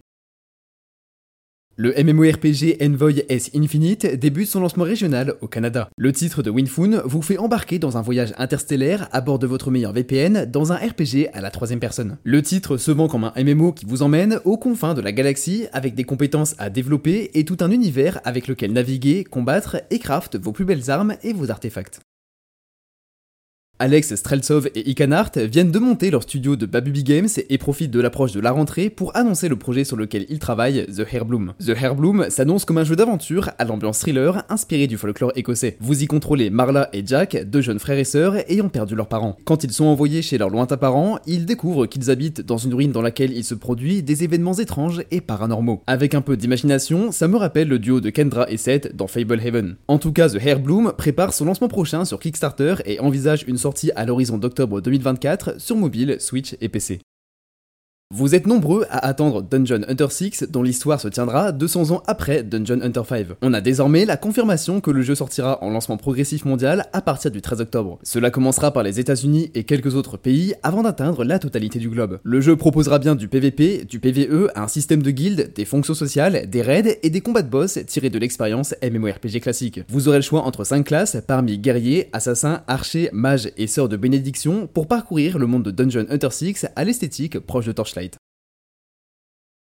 Le 1.80 1.94
MMORPG 1.96 2.82
Envoy 2.82 3.22
S 3.28 3.52
Infinite 3.54 4.04
débute 4.18 4.48
son 4.48 4.58
lancement 4.58 4.82
régional 4.82 5.36
au 5.42 5.46
Canada. 5.46 5.88
Le 5.96 6.10
titre 6.10 6.42
de 6.42 6.50
Winfun 6.50 7.02
vous 7.04 7.22
fait 7.22 7.38
embarquer 7.38 7.78
dans 7.78 7.96
un 7.96 8.02
voyage 8.02 8.34
interstellaire 8.36 9.08
à 9.12 9.20
bord 9.20 9.38
de 9.38 9.46
votre 9.46 9.70
meilleur 9.70 9.92
VPN 9.92 10.44
dans 10.44 10.72
un 10.72 10.74
RPG 10.74 11.28
à 11.32 11.40
la 11.40 11.52
troisième 11.52 11.78
personne. 11.78 12.16
Le 12.24 12.42
titre 12.42 12.78
se 12.78 12.90
vend 12.90 13.06
comme 13.06 13.22
un 13.22 13.32
MMO 13.40 13.70
qui 13.70 13.86
vous 13.86 14.02
emmène 14.02 14.40
aux 14.44 14.56
confins 14.56 14.94
de 14.94 15.00
la 15.00 15.12
galaxie 15.12 15.66
avec 15.72 15.94
des 15.94 16.02
compétences 16.02 16.56
à 16.58 16.68
développer 16.68 17.30
et 17.34 17.44
tout 17.44 17.58
un 17.60 17.70
univers 17.70 18.20
avec 18.24 18.48
lequel 18.48 18.72
naviguer, 18.72 19.22
combattre 19.22 19.76
et 19.92 20.00
craft 20.00 20.36
vos 20.36 20.50
plus 20.50 20.64
belles 20.64 20.90
armes 20.90 21.14
et 21.22 21.32
vos 21.32 21.48
artefacts. 21.48 22.00
Alex 23.80 24.16
Streltsov 24.16 24.70
et 24.74 24.90
Icanart 24.90 25.30
viennent 25.36 25.70
de 25.70 25.78
monter 25.78 26.10
leur 26.10 26.24
studio 26.24 26.56
de 26.56 26.66
Babubi 26.66 27.04
Games 27.04 27.28
et 27.48 27.58
profitent 27.58 27.92
de 27.92 28.00
l'approche 28.00 28.32
de 28.32 28.40
la 28.40 28.50
rentrée 28.50 28.90
pour 28.90 29.16
annoncer 29.16 29.48
le 29.48 29.54
projet 29.54 29.84
sur 29.84 29.96
lequel 29.96 30.26
ils 30.28 30.40
travaillent, 30.40 30.84
The 30.86 31.06
Hairbloom. 31.12 31.52
The 31.64 31.80
Hairbloom 31.80 32.28
s'annonce 32.28 32.64
comme 32.64 32.78
un 32.78 32.84
jeu 32.84 32.96
d'aventure 32.96 33.50
à 33.56 33.64
l'ambiance 33.64 34.00
thriller 34.00 34.42
inspiré 34.48 34.88
du 34.88 34.96
folklore 34.96 35.30
écossais. 35.36 35.76
Vous 35.78 36.02
y 36.02 36.08
contrôlez 36.08 36.50
Marla 36.50 36.88
et 36.92 37.04
Jack, 37.06 37.36
deux 37.48 37.60
jeunes 37.60 37.78
frères 37.78 37.98
et 37.98 38.04
sœurs 38.04 38.34
ayant 38.50 38.68
perdu 38.68 38.96
leurs 38.96 39.06
parents. 39.06 39.36
Quand 39.44 39.62
ils 39.62 39.70
sont 39.70 39.84
envoyés 39.84 40.22
chez 40.22 40.38
leurs 40.38 40.50
lointains 40.50 40.76
parents, 40.76 41.20
ils 41.28 41.46
découvrent 41.46 41.86
qu'ils 41.86 42.10
habitent 42.10 42.40
dans 42.40 42.58
une 42.58 42.74
ruine 42.74 42.90
dans 42.90 43.02
laquelle 43.02 43.32
il 43.32 43.44
se 43.44 43.54
produit 43.54 44.02
des 44.02 44.24
événements 44.24 44.54
étranges 44.54 45.04
et 45.12 45.20
paranormaux. 45.20 45.82
Avec 45.86 46.16
un 46.16 46.20
peu 46.20 46.36
d'imagination, 46.36 47.12
ça 47.12 47.28
me 47.28 47.36
rappelle 47.36 47.68
le 47.68 47.78
duo 47.78 48.00
de 48.00 48.10
Kendra 48.10 48.50
et 48.50 48.56
Seth 48.56 48.96
dans 48.96 49.06
Fable 49.06 49.40
Heaven. 49.40 49.76
En 49.86 49.98
tout 49.98 50.12
cas, 50.12 50.28
The 50.28 50.44
Hairbloom 50.44 50.94
prépare 50.98 51.32
son 51.32 51.44
lancement 51.44 51.68
prochain 51.68 52.04
sur 52.04 52.18
Kickstarter 52.18 52.74
et 52.84 52.98
envisage 52.98 53.44
une 53.46 53.56
sorte 53.56 53.67
sortie 53.68 53.90
à 53.96 54.06
l'horizon 54.06 54.38
d'octobre 54.38 54.80
2024 54.80 55.60
sur 55.60 55.76
mobile, 55.76 56.16
Switch 56.20 56.56
et 56.62 56.70
PC. 56.70 57.02
Vous 58.14 58.34
êtes 58.34 58.46
nombreux 58.46 58.86
à 58.88 59.06
attendre 59.06 59.42
Dungeon 59.42 59.82
Hunter 59.86 60.06
6 60.08 60.46
dont 60.48 60.62
l'histoire 60.62 60.98
se 60.98 61.08
tiendra 61.08 61.52
200 61.52 61.90
ans 61.90 62.02
après 62.06 62.42
Dungeon 62.42 62.80
Hunter 62.80 63.02
5. 63.06 63.26
On 63.42 63.52
a 63.52 63.60
désormais 63.60 64.06
la 64.06 64.16
confirmation 64.16 64.80
que 64.80 64.90
le 64.90 65.02
jeu 65.02 65.14
sortira 65.14 65.62
en 65.62 65.68
lancement 65.68 65.98
progressif 65.98 66.46
mondial 66.46 66.86
à 66.94 67.02
partir 67.02 67.30
du 67.30 67.42
13 67.42 67.60
octobre. 67.60 67.98
Cela 68.02 68.30
commencera 68.30 68.72
par 68.72 68.82
les 68.82 68.98
États-Unis 68.98 69.50
et 69.54 69.64
quelques 69.64 69.94
autres 69.94 70.16
pays 70.16 70.54
avant 70.62 70.84
d'atteindre 70.84 71.22
la 71.22 71.38
totalité 71.38 71.78
du 71.78 71.90
globe. 71.90 72.18
Le 72.22 72.40
jeu 72.40 72.56
proposera 72.56 72.98
bien 72.98 73.14
du 73.14 73.28
PVP, 73.28 73.84
du 73.84 74.00
PVE, 74.00 74.52
un 74.54 74.68
système 74.68 75.02
de 75.02 75.10
guildes, 75.10 75.52
des 75.54 75.66
fonctions 75.66 75.92
sociales, 75.92 76.48
des 76.48 76.62
raids 76.62 77.00
et 77.02 77.10
des 77.10 77.20
combats 77.20 77.42
de 77.42 77.50
boss 77.50 77.78
tirés 77.86 78.08
de 78.08 78.18
l'expérience 78.18 78.74
MMORPG 78.82 79.40
classique. 79.40 79.80
Vous 79.90 80.08
aurez 80.08 80.18
le 80.18 80.22
choix 80.22 80.44
entre 80.44 80.64
5 80.64 80.82
classes 80.82 81.18
parmi 81.26 81.58
guerriers, 81.58 82.08
assassins, 82.14 82.62
archers, 82.68 83.10
mages 83.12 83.50
et 83.58 83.66
sœurs 83.66 83.90
de 83.90 83.98
bénédiction 83.98 84.66
pour 84.66 84.88
parcourir 84.88 85.36
le 85.38 85.46
monde 85.46 85.64
de 85.64 85.70
Dungeon 85.70 86.06
Hunter 86.08 86.30
6 86.30 86.68
à 86.74 86.84
l'esthétique 86.84 87.38
proche 87.38 87.66
de 87.66 87.72
Torchlight. 87.72 87.97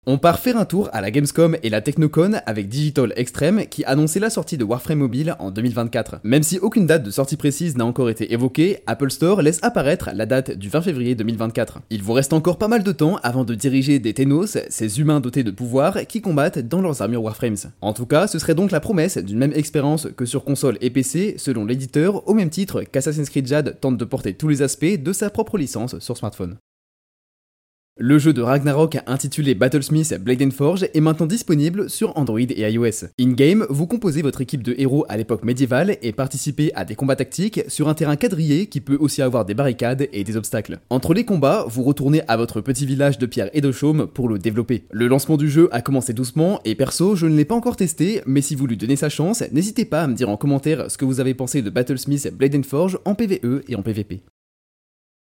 On 0.05 0.19
part 0.19 0.41
faire 0.41 0.57
un 0.57 0.65
tour 0.65 0.91
à 0.93 1.01
la 1.01 1.13
Gamescom 1.13 1.57
et 1.63 1.71
la 1.71 1.81
Technocon 1.81 2.33
avec 2.45 2.69
Digital 2.69 3.13
Extreme 3.15 3.67
qui 3.67 3.85
annonçait 3.85 4.19
la 4.19 4.31
sortie 4.31 4.59
de 4.59 4.65
Warframe 4.65 4.99
Mobile 4.99 5.37
en 5.39 5.53
2024. 5.53 6.19
Même 6.25 6.43
si 6.43 6.59
aucune 6.59 6.89
date 6.89 7.05
de 7.05 7.13
sortie 7.13 7.37
précise 7.37 7.77
n'a 7.77 7.87
encore 7.87 8.11
été 8.11 8.33
évoquée, 8.33 8.81
Apple 8.89 9.13
Store 9.13 9.43
laisse 9.43 9.61
apparaître 9.63 10.11
la 10.13 10.27
date 10.27 10.59
du 10.59 10.69
20 10.69 10.83
février 10.83 11.15
2024. 11.15 11.83
Il 11.91 12.03
vous 12.03 12.15
reste 12.15 12.33
encore 12.33 12.59
pas 12.59 12.67
mal 12.67 12.83
de 12.83 12.91
temps 12.91 13.21
avant 13.23 13.45
de 13.45 13.55
diriger 13.55 14.01
des 14.01 14.13
Tenos, 14.13 14.59
ces 14.69 14.99
humains 14.99 15.21
dotés 15.21 15.45
de 15.45 15.53
pouvoir 15.53 16.05
qui 16.09 16.21
combattent 16.21 16.59
dans 16.59 16.81
leurs 16.81 17.01
armures 17.01 17.23
Warframes. 17.23 17.71
En 17.81 17.93
tout 17.93 18.07
cas, 18.07 18.27
ce 18.27 18.41
serait 18.41 18.57
donc 18.57 18.73
la 18.73 18.81
promesse 18.81 19.19
d'une 19.19 19.39
même 19.39 19.53
expérience 19.55 20.09
que 20.17 20.27
sur 20.27 20.43
console 20.45 20.79
et 20.81 20.91
PC 20.91 21.37
selon 21.39 21.65
l'éditeur, 21.65 22.29
au 22.29 22.35
même 22.35 22.51
titre 22.51 22.83
qu'Assassin's 22.83 23.31
Creed 23.31 23.47
Jade 23.47 23.79
tente 23.81 23.99
de 23.99 24.05
porter 24.05 24.35
tous 24.35 24.49
les 24.49 24.63
aspects 24.63 25.01
de 25.01 25.13
sa 25.13 25.31
propre 25.31 25.59
licence 25.59 25.97
sur 26.01 26.17
smartphone. 26.17 26.57
Le 27.99 28.19
jeu 28.19 28.33
de 28.33 28.41
Ragnarok 28.41 28.99
intitulé 29.07 29.55
Battlesmith 29.55 30.15
Blade 30.19 30.51
Forge 30.51 30.89
est 30.95 31.01
maintenant 31.01 31.27
disponible 31.27 31.91
sur 31.91 32.17
Android 32.17 32.41
et 32.41 32.73
iOS. 32.73 33.05
In-game, 33.21 33.67
vous 33.69 33.87
composez 33.87 34.23
votre 34.23 34.41
équipe 34.41 34.63
de 34.63 34.75
héros 34.79 35.05
à 35.11 35.19
l'époque 35.19 35.45
médiévale 35.45 35.99
et 36.01 36.13
participez 36.13 36.73
à 36.75 36.87
des 36.87 36.95
combats 36.95 37.17
tactiques 37.17 37.61
sur 37.69 37.91
un 37.91 37.95
terrain 37.95 38.17
quadrillé 38.17 38.67
qui 38.67 38.81
peut 38.81 38.97
aussi 38.99 39.21
avoir 39.21 39.45
des 39.45 39.53
barricades 39.53 40.09
et 40.11 40.25
des 40.25 40.39
obstacles. 40.39 40.81
Entre 40.89 41.13
les 41.13 41.27
combats, 41.27 41.67
vous 41.69 41.83
retournez 41.83 42.23
à 42.29 42.39
votre 42.39 42.63
petit 42.63 42.87
village 42.87 43.19
de 43.19 43.27
pierre 43.27 43.51
et 43.53 43.61
de 43.61 43.71
chaume 43.71 44.07
pour 44.07 44.27
le 44.27 44.39
développer. 44.39 44.85
Le 44.91 45.07
lancement 45.07 45.37
du 45.37 45.51
jeu 45.51 45.69
a 45.71 45.83
commencé 45.83 46.15
doucement 46.15 46.61
et 46.65 46.75
perso, 46.75 47.15
je 47.15 47.27
ne 47.27 47.37
l'ai 47.37 47.45
pas 47.45 47.55
encore 47.55 47.77
testé, 47.77 48.23
mais 48.25 48.41
si 48.41 48.55
vous 48.55 48.67
lui 48.67 48.79
donnez 48.79 48.97
sa 48.97 49.11
chance, 49.11 49.45
n'hésitez 49.53 49.85
pas 49.85 50.03
à 50.03 50.07
me 50.07 50.15
dire 50.15 50.31
en 50.31 50.39
commentaire 50.39 50.91
ce 50.91 50.97
que 50.97 51.05
vous 51.05 51.21
avez 51.21 51.35
pensé 51.35 51.61
de 51.61 51.69
Battlesmith 51.69 52.35
Blade 52.35 52.65
Forge 52.65 52.99
en 53.05 53.15
PvE 53.15 53.63
et 53.69 53.77
en 53.77 53.83
PvP. 53.83 54.23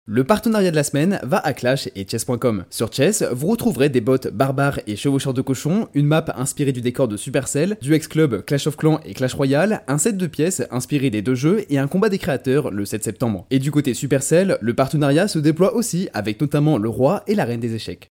Le 0.07 0.23
partenariat 0.23 0.69
de 0.69 0.75
la 0.75 0.83
semaine 0.83 1.19
va 1.23 1.39
à 1.39 1.53
Clash 1.53 1.89
et 1.95 2.05
Chess.com. 2.07 2.65
Sur 2.69 2.93
Chess, 2.93 3.23
vous 3.31 3.47
retrouverez 3.47 3.89
des 3.89 4.01
bots 4.01 4.19
barbares 4.31 4.79
et 4.85 4.95
chevaucheurs 4.95 5.33
de 5.33 5.41
cochons, 5.41 5.87
une 5.95 6.05
map 6.05 6.23
inspirée 6.37 6.73
du 6.73 6.81
décor 6.81 7.07
de 7.07 7.17
Supercell, 7.17 7.75
du 7.81 7.95
ex-club 7.95 8.45
Clash 8.45 8.67
of 8.67 8.77
Clans 8.77 8.99
et 9.03 9.15
Clash 9.15 9.33
Royale, 9.33 9.81
un 9.87 9.97
set 9.97 10.15
de 10.15 10.27
pièces 10.27 10.61
inspiré 10.69 11.09
des 11.09 11.23
deux 11.23 11.33
jeux 11.33 11.65
et 11.71 11.79
un 11.79 11.87
combat 11.87 12.09
des 12.09 12.19
créateurs 12.19 12.69
le 12.69 12.85
7 12.85 13.03
septembre. 13.03 13.47
Et 13.49 13.57
du 13.57 13.71
côté 13.71 13.95
Supercell, 13.95 14.59
le 14.61 14.73
partenariat 14.75 15.27
se 15.27 15.39
déploie 15.39 15.73
aussi 15.73 16.07
avec 16.13 16.39
notamment 16.39 16.77
le 16.77 16.89
roi 16.89 17.23
et 17.25 17.33
la 17.33 17.45
reine 17.45 17.59
des 17.59 17.73
échecs. 17.73 18.11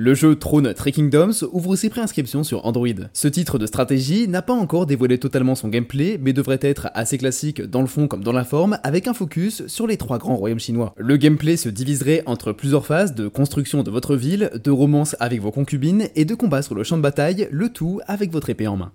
Le 0.00 0.14
jeu 0.14 0.36
Throne 0.36 0.74
Three 0.74 0.92
Kingdoms 0.92 1.42
ouvre 1.50 1.74
ses 1.74 1.90
préinscriptions 1.90 2.44
sur 2.44 2.64
Android. 2.66 2.86
Ce 3.12 3.26
titre 3.26 3.58
de 3.58 3.66
stratégie 3.66 4.28
n'a 4.28 4.42
pas 4.42 4.52
encore 4.52 4.86
dévoilé 4.86 5.18
totalement 5.18 5.56
son 5.56 5.66
gameplay, 5.66 6.20
mais 6.22 6.32
devrait 6.32 6.60
être 6.62 6.88
assez 6.94 7.18
classique 7.18 7.60
dans 7.60 7.80
le 7.80 7.88
fond 7.88 8.06
comme 8.06 8.22
dans 8.22 8.30
la 8.30 8.44
forme, 8.44 8.78
avec 8.84 9.08
un 9.08 9.12
focus 9.12 9.66
sur 9.66 9.88
les 9.88 9.96
trois 9.96 10.18
grands 10.18 10.36
royaumes 10.36 10.60
chinois. 10.60 10.94
Le 10.96 11.16
gameplay 11.16 11.56
se 11.56 11.68
diviserait 11.68 12.22
entre 12.26 12.52
plusieurs 12.52 12.86
phases 12.86 13.16
de 13.16 13.26
construction 13.26 13.82
de 13.82 13.90
votre 13.90 14.14
ville, 14.14 14.52
de 14.62 14.70
romance 14.70 15.16
avec 15.18 15.42
vos 15.42 15.50
concubines 15.50 16.06
et 16.14 16.24
de 16.24 16.36
combat 16.36 16.62
sur 16.62 16.76
le 16.76 16.84
champ 16.84 16.96
de 16.96 17.02
bataille, 17.02 17.48
le 17.50 17.68
tout 17.68 18.00
avec 18.06 18.30
votre 18.30 18.50
épée 18.50 18.68
en 18.68 18.76
main. 18.76 18.92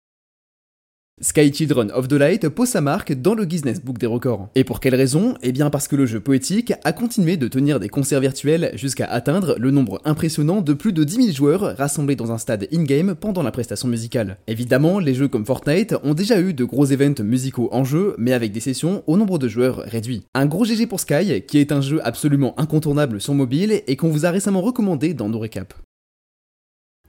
Sky 1.23 1.53
Children 1.53 1.89
of 1.95 2.09
the 2.09 2.13
Light 2.13 2.49
pose 2.49 2.67
sa 2.67 2.81
marque 2.81 3.13
dans 3.13 3.33
le 3.33 3.45
Guinness 3.45 3.81
Book 3.81 3.97
des 3.97 4.07
records. 4.07 4.49
Et 4.55 4.65
pour 4.65 4.81
quelle 4.81 4.93
raison? 4.93 5.35
Eh 5.41 5.53
bien 5.53 5.69
parce 5.69 5.87
que 5.87 5.95
le 5.95 6.05
jeu 6.05 6.19
poétique 6.19 6.73
a 6.83 6.91
continué 6.91 7.37
de 7.37 7.47
tenir 7.47 7.79
des 7.79 7.87
concerts 7.87 8.19
virtuels 8.19 8.71
jusqu'à 8.73 9.05
atteindre 9.05 9.55
le 9.57 9.71
nombre 9.71 10.01
impressionnant 10.03 10.59
de 10.59 10.73
plus 10.73 10.91
de 10.91 11.05
10 11.05 11.15
000 11.15 11.27
joueurs 11.31 11.77
rassemblés 11.77 12.17
dans 12.17 12.33
un 12.33 12.37
stade 12.37 12.67
in-game 12.73 13.15
pendant 13.15 13.41
la 13.41 13.51
prestation 13.51 13.87
musicale. 13.87 14.37
Évidemment, 14.47 14.99
les 14.99 15.13
jeux 15.13 15.29
comme 15.29 15.45
Fortnite 15.45 15.95
ont 16.03 16.13
déjà 16.13 16.41
eu 16.41 16.53
de 16.53 16.65
gros 16.65 16.85
événements 16.85 17.23
musicaux 17.23 17.69
en 17.71 17.85
jeu, 17.85 18.15
mais 18.17 18.33
avec 18.33 18.51
des 18.51 18.59
sessions 18.59 19.01
au 19.07 19.15
nombre 19.15 19.39
de 19.39 19.47
joueurs 19.47 19.77
réduit. 19.77 20.23
Un 20.33 20.45
gros 20.45 20.65
GG 20.65 20.87
pour 20.87 20.99
Sky, 20.99 21.41
qui 21.47 21.57
est 21.57 21.71
un 21.71 21.79
jeu 21.79 22.01
absolument 22.03 22.53
incontournable 22.59 23.21
sur 23.21 23.33
mobile 23.33 23.81
et 23.87 23.95
qu'on 23.95 24.09
vous 24.09 24.25
a 24.25 24.31
récemment 24.31 24.61
recommandé 24.61 25.13
dans 25.13 25.29
nos 25.29 25.39
récaps. 25.39 25.75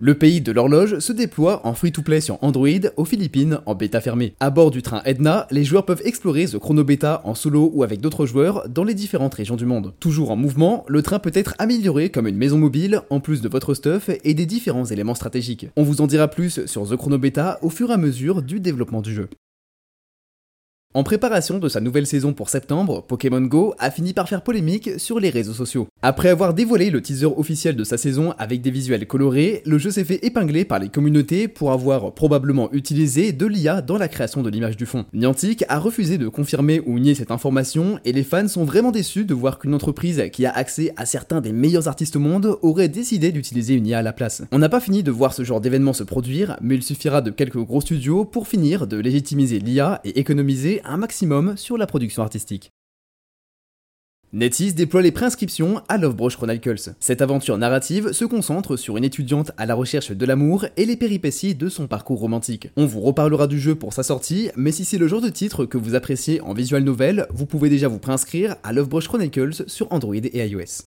Le 0.01 0.15
pays 0.19 0.41
de 0.41 0.51
l'horloge 0.51 0.99
se 0.99 1.13
déploie 1.13 1.65
en 1.65 1.73
free-to-play 1.73 2.21
sur 2.21 2.43
Android 2.43 2.69
aux 2.97 3.05
Philippines 3.05 3.61
en 3.65 3.77
bêta 3.77 4.01
fermée. 4.01 4.35
À 4.41 4.51
bord 4.51 4.73
du 4.73 4.83
train 4.83 5.01
Edna, 5.05 5.47
les 5.53 5.63
joueurs 5.63 5.87
peuvent 5.87 6.03
explorer 6.05 6.47
The 6.47 6.59
Chrono 6.59 6.83
Beta 6.83 7.23
en 7.23 7.37
solo 7.37 7.71
ou 7.73 7.85
avec 7.85 8.01
d'autres 8.01 8.27
joueurs 8.27 8.69
dans 8.69 8.83
les 8.83 8.93
différentes 8.95 9.35
régions 9.35 9.55
du 9.55 9.67
monde. 9.67 9.95
Toujours 10.01 10.33
en 10.33 10.37
mouvement, 10.37 10.85
le 10.89 11.01
train 11.01 11.21
peut 11.21 11.31
être 11.33 11.55
amélioré 11.59 12.11
comme 12.11 12.27
une 12.27 12.37
maison 12.37 12.59
mobile 12.59 13.03
en 13.09 13.21
plus 13.21 13.41
de 13.41 13.49
votre 13.49 13.73
stuff 13.73 14.11
et 14.25 14.35
des 14.35 14.47
différents 14.47 14.85
éléments 14.85 15.15
stratégiques. 15.15 15.69
On 15.77 15.85
vous 15.85 16.01
en 16.01 16.09
dira 16.09 16.27
plus 16.27 16.67
sur 16.67 16.87
The 16.87 16.97
Chrono 16.97 17.17
Beta 17.17 17.61
au 17.63 17.71
fur 17.71 17.91
et 17.91 17.95
à 17.95 17.97
mesure 17.97 18.43
du 18.43 18.59
développement 18.59 19.01
du 19.01 19.15
jeu. 19.15 19.29
En 20.97 21.03
préparation 21.03 21.59
de 21.59 21.69
sa 21.69 21.81
nouvelle 21.81 22.07
saison 22.07 22.35
pour 22.35 22.49
septembre, 22.49 23.03
Pokémon 23.03 23.41
Go 23.41 23.75
a 23.81 23.91
fini 23.91 24.13
par 24.13 24.29
faire 24.29 24.43
polémique 24.43 24.91
sur 24.99 25.19
les 25.19 25.29
réseaux 25.29 25.53
sociaux. 25.53 25.89
Après 26.03 26.29
avoir 26.29 26.55
dévoilé 26.55 26.91
le 26.91 27.03
teaser 27.03 27.27
officiel 27.27 27.75
de 27.75 27.83
sa 27.83 27.99
saison 27.99 28.33
avec 28.39 28.63
des 28.63 28.71
visuels 28.71 29.05
colorés, 29.09 29.63
le 29.67 29.77
jeu 29.79 29.91
s'est 29.91 30.05
fait 30.05 30.25
épingler 30.25 30.65
par 30.65 30.79
les 30.79 30.91
communautés 30.91 31.49
pour 31.49 31.73
avoir 31.73 32.15
probablement 32.15 32.73
utilisé 32.73 33.33
de 33.33 33.45
l'IA 33.45 33.83
dans 33.83 33.99
la 33.99 34.07
création 34.07 34.45
de 34.45 34.49
l'image 34.49 34.77
du 34.77 34.87
fond. 34.87 35.05
Niantic 35.13 35.65
a 35.69 35.81
refusé 35.81 36.17
de 36.17 36.29
confirmer 36.29 36.81
ou 36.87 36.97
nier 37.01 37.17
cette 37.17 37.33
information 37.33 37.99
et 38.05 38.13
les 38.13 38.23
fans 38.23 38.47
sont 38.47 38.65
vraiment 38.65 38.93
déçus 38.93 39.25
de 39.25 39.35
voir 39.35 39.59
qu'une 39.59 39.75
entreprise 39.75 40.23
qui 40.33 40.47
a 40.47 40.53
accès 40.53 40.93
à 40.97 41.07
certains 41.07 41.41
des 41.41 41.53
meilleurs 41.53 41.89
artistes 41.89 42.15
au 42.15 42.21
monde 42.21 42.57
aurait 42.63 42.89
décidé 42.89 43.33
d'utiliser 43.33 43.75
une 43.75 43.89
IA 43.89 43.99
à 43.99 44.03
la 44.03 44.13
place. 44.13 44.45
On 44.53 44.61
n'a 44.61 44.69
pas 44.69 44.79
fini 44.79 45.03
de 45.03 45.11
voir 45.11 45.35
ce 45.35 45.43
genre 45.43 45.61
d'événement 45.61 45.93
se 45.93 46.05
produire, 46.05 46.57
mais 46.61 46.77
il 46.77 46.85
suffira 46.85 47.21
de 47.21 47.33
quelques 47.33 47.59
gros 47.59 47.81
studios 47.81 48.25
pour 48.25 48.47
finir 48.47 48.87
de 48.87 48.97
légitimiser 48.97 49.59
l'IA 49.59 50.01
et 50.05 50.21
économiser 50.21 50.83
un 50.87 50.97
maximum 50.97 51.57
sur 51.57 51.77
la 51.77 51.87
production 51.87 52.23
artistique. 52.23 52.71
NetEase 54.35 54.75
déploie 54.75 55.01
les 55.01 55.13
préinscriptions 55.13 55.81
à 55.89 55.97
Love 55.97 56.17
Broche 56.17 56.37
Chronicles. 56.37 56.95
Cette 56.99 57.23
aventure 57.23 57.57
narrative 57.57 58.11
se 58.11 58.25
concentre 58.25 58.77
sur 58.77 58.97
une 58.97 59.05
étudiante 59.05 59.53
à 59.57 59.65
la 59.65 59.77
recherche 59.77 60.11
de 60.11 60.27
l'amour 60.27 60.67
et 60.77 60.87
les 60.87 60.97
péripéties 60.97 61.55
de 61.55 61.69
son 61.69 61.87
parcours 61.87 62.19
romantique. 62.19 62.69
On 62.77 62.85
vous 62.85 63.01
reparlera 63.01 63.47
du 63.47 63.61
jeu 63.61 63.77
pour 63.77 63.93
sa 63.93 64.03
sortie, 64.03 64.51
mais 64.57 64.73
si 64.73 64.85
c'est 64.85 64.99
le 64.99 65.07
genre 65.07 65.21
de 65.21 65.29
titre 65.29 65.67
que 65.67 65.79
vous 65.79 65.95
appréciez 65.95 66.41
en 66.41 66.53
visual 66.53 66.83
novel, 66.83 67.29
vous 67.31 67.47
pouvez 67.47 67.69
déjà 67.69 67.87
vous 67.87 68.01
préinscrire 68.01 68.57
à 68.65 68.73
Love 68.73 68.89
Broche 68.89 69.07
Chronicles 69.07 69.69
sur 69.69 69.93
Android 69.93 70.17
et 70.17 70.49
iOS. 70.49 70.83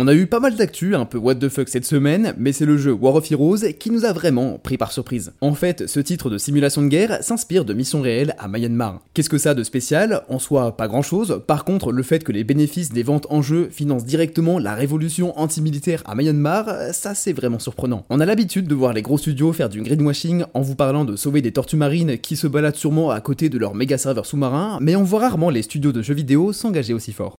On 0.00 0.06
a 0.06 0.14
eu 0.14 0.28
pas 0.28 0.38
mal 0.38 0.54
d'actu, 0.54 0.94
un 0.94 1.04
peu 1.06 1.18
what 1.18 1.34
the 1.34 1.48
fuck 1.48 1.68
cette 1.68 1.84
semaine, 1.84 2.32
mais 2.38 2.52
c'est 2.52 2.66
le 2.66 2.76
jeu 2.76 2.92
War 2.92 3.16
of 3.16 3.28
Heroes 3.32 3.72
qui 3.80 3.90
nous 3.90 4.04
a 4.04 4.12
vraiment 4.12 4.56
pris 4.56 4.78
par 4.78 4.92
surprise. 4.92 5.32
En 5.40 5.54
fait, 5.54 5.88
ce 5.88 5.98
titre 5.98 6.30
de 6.30 6.38
simulation 6.38 6.82
de 6.82 6.86
guerre 6.86 7.18
s'inspire 7.20 7.64
de 7.64 7.74
missions 7.74 8.00
réelles 8.00 8.36
à 8.38 8.46
Myanmar. 8.46 9.00
Qu'est-ce 9.12 9.28
que 9.28 9.38
ça 9.38 9.56
de 9.56 9.64
spécial? 9.64 10.22
En 10.28 10.38
soi, 10.38 10.76
pas 10.76 10.86
grand 10.86 11.02
chose. 11.02 11.42
Par 11.48 11.64
contre, 11.64 11.90
le 11.90 12.04
fait 12.04 12.22
que 12.22 12.30
les 12.30 12.44
bénéfices 12.44 12.92
des 12.92 13.02
ventes 13.02 13.26
en 13.28 13.42
jeu 13.42 13.70
financent 13.72 14.04
directement 14.04 14.60
la 14.60 14.76
révolution 14.76 15.36
anti-militaire 15.36 16.04
à 16.06 16.14
Myanmar, 16.14 16.92
ça 16.92 17.16
c'est 17.16 17.32
vraiment 17.32 17.58
surprenant. 17.58 18.06
On 18.08 18.20
a 18.20 18.24
l'habitude 18.24 18.68
de 18.68 18.76
voir 18.76 18.92
les 18.92 19.02
gros 19.02 19.18
studios 19.18 19.52
faire 19.52 19.68
du 19.68 19.82
greenwashing 19.82 20.44
en 20.54 20.60
vous 20.60 20.76
parlant 20.76 21.06
de 21.06 21.16
sauver 21.16 21.42
des 21.42 21.50
tortues 21.50 21.74
marines 21.74 22.18
qui 22.18 22.36
se 22.36 22.46
baladent 22.46 22.76
sûrement 22.76 23.10
à 23.10 23.20
côté 23.20 23.48
de 23.48 23.58
leur 23.58 23.74
méga 23.74 23.98
serveur 23.98 24.26
sous-marin, 24.26 24.78
mais 24.80 24.94
on 24.94 25.02
voit 25.02 25.22
rarement 25.22 25.50
les 25.50 25.62
studios 25.62 25.90
de 25.90 26.02
jeux 26.02 26.14
vidéo 26.14 26.52
s'engager 26.52 26.94
aussi 26.94 27.12
fort. 27.12 27.34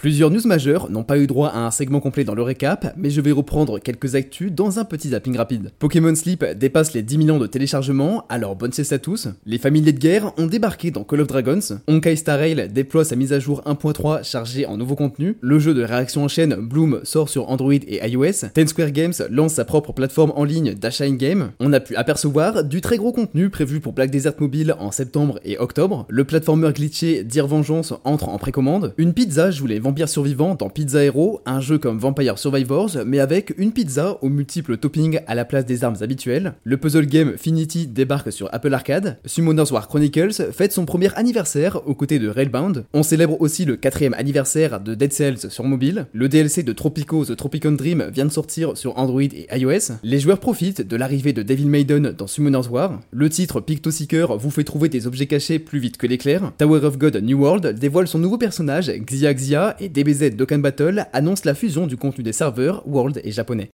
Plusieurs 0.00 0.30
news 0.30 0.46
majeures 0.46 0.88
n'ont 0.90 1.02
pas 1.02 1.18
eu 1.18 1.26
droit 1.26 1.48
à 1.48 1.58
un 1.58 1.72
segment 1.72 1.98
complet 1.98 2.22
dans 2.22 2.36
le 2.36 2.42
récap, 2.42 2.94
mais 2.96 3.10
je 3.10 3.20
vais 3.20 3.32
reprendre 3.32 3.80
quelques 3.80 4.14
actus 4.14 4.52
dans 4.52 4.78
un 4.78 4.84
petit 4.84 5.08
zapping 5.08 5.36
rapide. 5.36 5.72
Pokémon 5.80 6.14
Sleep 6.14 6.44
dépasse 6.56 6.94
les 6.94 7.02
10 7.02 7.18
millions 7.18 7.38
de 7.40 7.48
téléchargements, 7.48 8.24
alors 8.28 8.54
bonne 8.54 8.72
sieste 8.72 8.92
à 8.92 9.00
tous. 9.00 9.26
Les 9.44 9.58
familiers 9.58 9.90
de 9.90 9.98
guerre 9.98 10.32
ont 10.38 10.46
débarqué 10.46 10.92
dans 10.92 11.02
Call 11.02 11.22
of 11.22 11.26
Dragons. 11.26 11.80
Honkai 11.88 12.14
Star 12.14 12.38
Rail 12.38 12.68
déploie 12.72 13.04
sa 13.04 13.16
mise 13.16 13.32
à 13.32 13.40
jour 13.40 13.60
1.3 13.66 14.22
chargée 14.22 14.66
en 14.66 14.76
nouveau 14.76 14.94
contenu. 14.94 15.36
Le 15.40 15.58
jeu 15.58 15.74
de 15.74 15.82
réaction 15.82 16.22
en 16.22 16.28
chaîne 16.28 16.54
Bloom 16.54 17.00
sort 17.02 17.28
sur 17.28 17.50
Android 17.50 17.72
et 17.72 18.08
iOS. 18.08 18.50
Ten 18.54 18.68
Square 18.68 18.92
Games 18.92 19.14
lance 19.30 19.54
sa 19.54 19.64
propre 19.64 19.92
plateforme 19.92 20.32
en 20.36 20.44
ligne 20.44 20.74
d'achat 20.74 21.06
in-game. 21.06 21.50
On 21.58 21.72
a 21.72 21.80
pu 21.80 21.96
apercevoir 21.96 22.62
du 22.62 22.80
très 22.80 22.98
gros 22.98 23.10
contenu 23.10 23.50
prévu 23.50 23.80
pour 23.80 23.94
Black 23.94 24.12
Desert 24.12 24.34
Mobile 24.38 24.76
en 24.78 24.92
septembre 24.92 25.40
et 25.44 25.58
octobre. 25.58 26.06
Le 26.08 26.22
platformer 26.22 26.72
glitché 26.72 27.24
Dire 27.24 27.48
Vengeance 27.48 27.94
entre 28.04 28.28
en 28.28 28.38
précommande. 28.38 28.94
Une 28.96 29.12
pizza, 29.12 29.50
je 29.50 29.58
voulais 29.58 29.80
vampires 29.88 30.10
survivants 30.10 30.54
dans 30.54 30.68
Pizza 30.68 31.02
Hero, 31.02 31.40
un 31.46 31.62
jeu 31.62 31.78
comme 31.78 31.98
Vampire 31.98 32.38
Survivors, 32.38 32.90
mais 33.06 33.20
avec 33.20 33.54
une 33.56 33.72
pizza 33.72 34.18
aux 34.20 34.28
multiples 34.28 34.76
toppings 34.76 35.20
à 35.26 35.34
la 35.34 35.46
place 35.46 35.64
des 35.64 35.82
armes 35.82 35.96
habituelles. 36.02 36.52
Le 36.62 36.76
puzzle 36.76 37.06
game 37.06 37.38
Finity 37.38 37.86
débarque 37.86 38.30
sur 38.30 38.50
Apple 38.52 38.74
Arcade. 38.74 39.16
Summoners 39.24 39.72
War 39.72 39.88
Chronicles 39.88 40.52
fête 40.52 40.74
son 40.74 40.84
premier 40.84 41.08
anniversaire 41.14 41.80
aux 41.88 41.94
côtés 41.94 42.18
de 42.18 42.28
Railbound. 42.28 42.84
On 42.92 43.02
célèbre 43.02 43.40
aussi 43.40 43.64
le 43.64 43.76
quatrième 43.76 44.12
anniversaire 44.12 44.78
de 44.78 44.94
Dead 44.94 45.10
Cells 45.10 45.50
sur 45.50 45.64
mobile. 45.64 46.04
Le 46.12 46.28
DLC 46.28 46.62
de 46.64 46.74
Tropico 46.74 47.24
The 47.24 47.34
Tropicon 47.34 47.72
Dream 47.72 48.10
vient 48.12 48.26
de 48.26 48.30
sortir 48.30 48.76
sur 48.76 48.98
Android 48.98 49.22
et 49.22 49.48
iOS. 49.58 49.94
Les 50.02 50.20
joueurs 50.20 50.38
profitent 50.38 50.86
de 50.86 50.96
l'arrivée 50.96 51.32
de 51.32 51.42
Devil 51.42 51.64
Maiden 51.64 52.12
dans 52.12 52.26
Summoners 52.26 52.68
War. 52.70 53.00
Le 53.10 53.30
titre 53.30 53.62
Picto 53.62 53.90
Seeker 53.90 54.36
vous 54.36 54.50
fait 54.50 54.64
trouver 54.64 54.90
des 54.90 55.06
objets 55.06 55.24
cachés 55.24 55.58
plus 55.58 55.78
vite 55.78 55.96
que 55.96 56.06
l'éclair. 56.06 56.52
Tower 56.58 56.84
of 56.84 56.98
God 56.98 57.16
New 57.22 57.40
World 57.40 57.78
dévoile 57.78 58.06
son 58.06 58.18
nouveau 58.18 58.36
personnage 58.36 58.90
Xia 58.90 59.32
Xia 59.32 59.76
et 59.80 59.88
DBZ 59.88 60.36
Dokkan 60.36 60.58
Battle 60.58 61.06
annoncent 61.12 61.42
la 61.44 61.54
fusion 61.54 61.86
du 61.86 61.96
contenu 61.96 62.24
des 62.24 62.32
serveurs 62.32 62.82
World 62.86 63.20
et 63.24 63.32
japonais. 63.32 63.70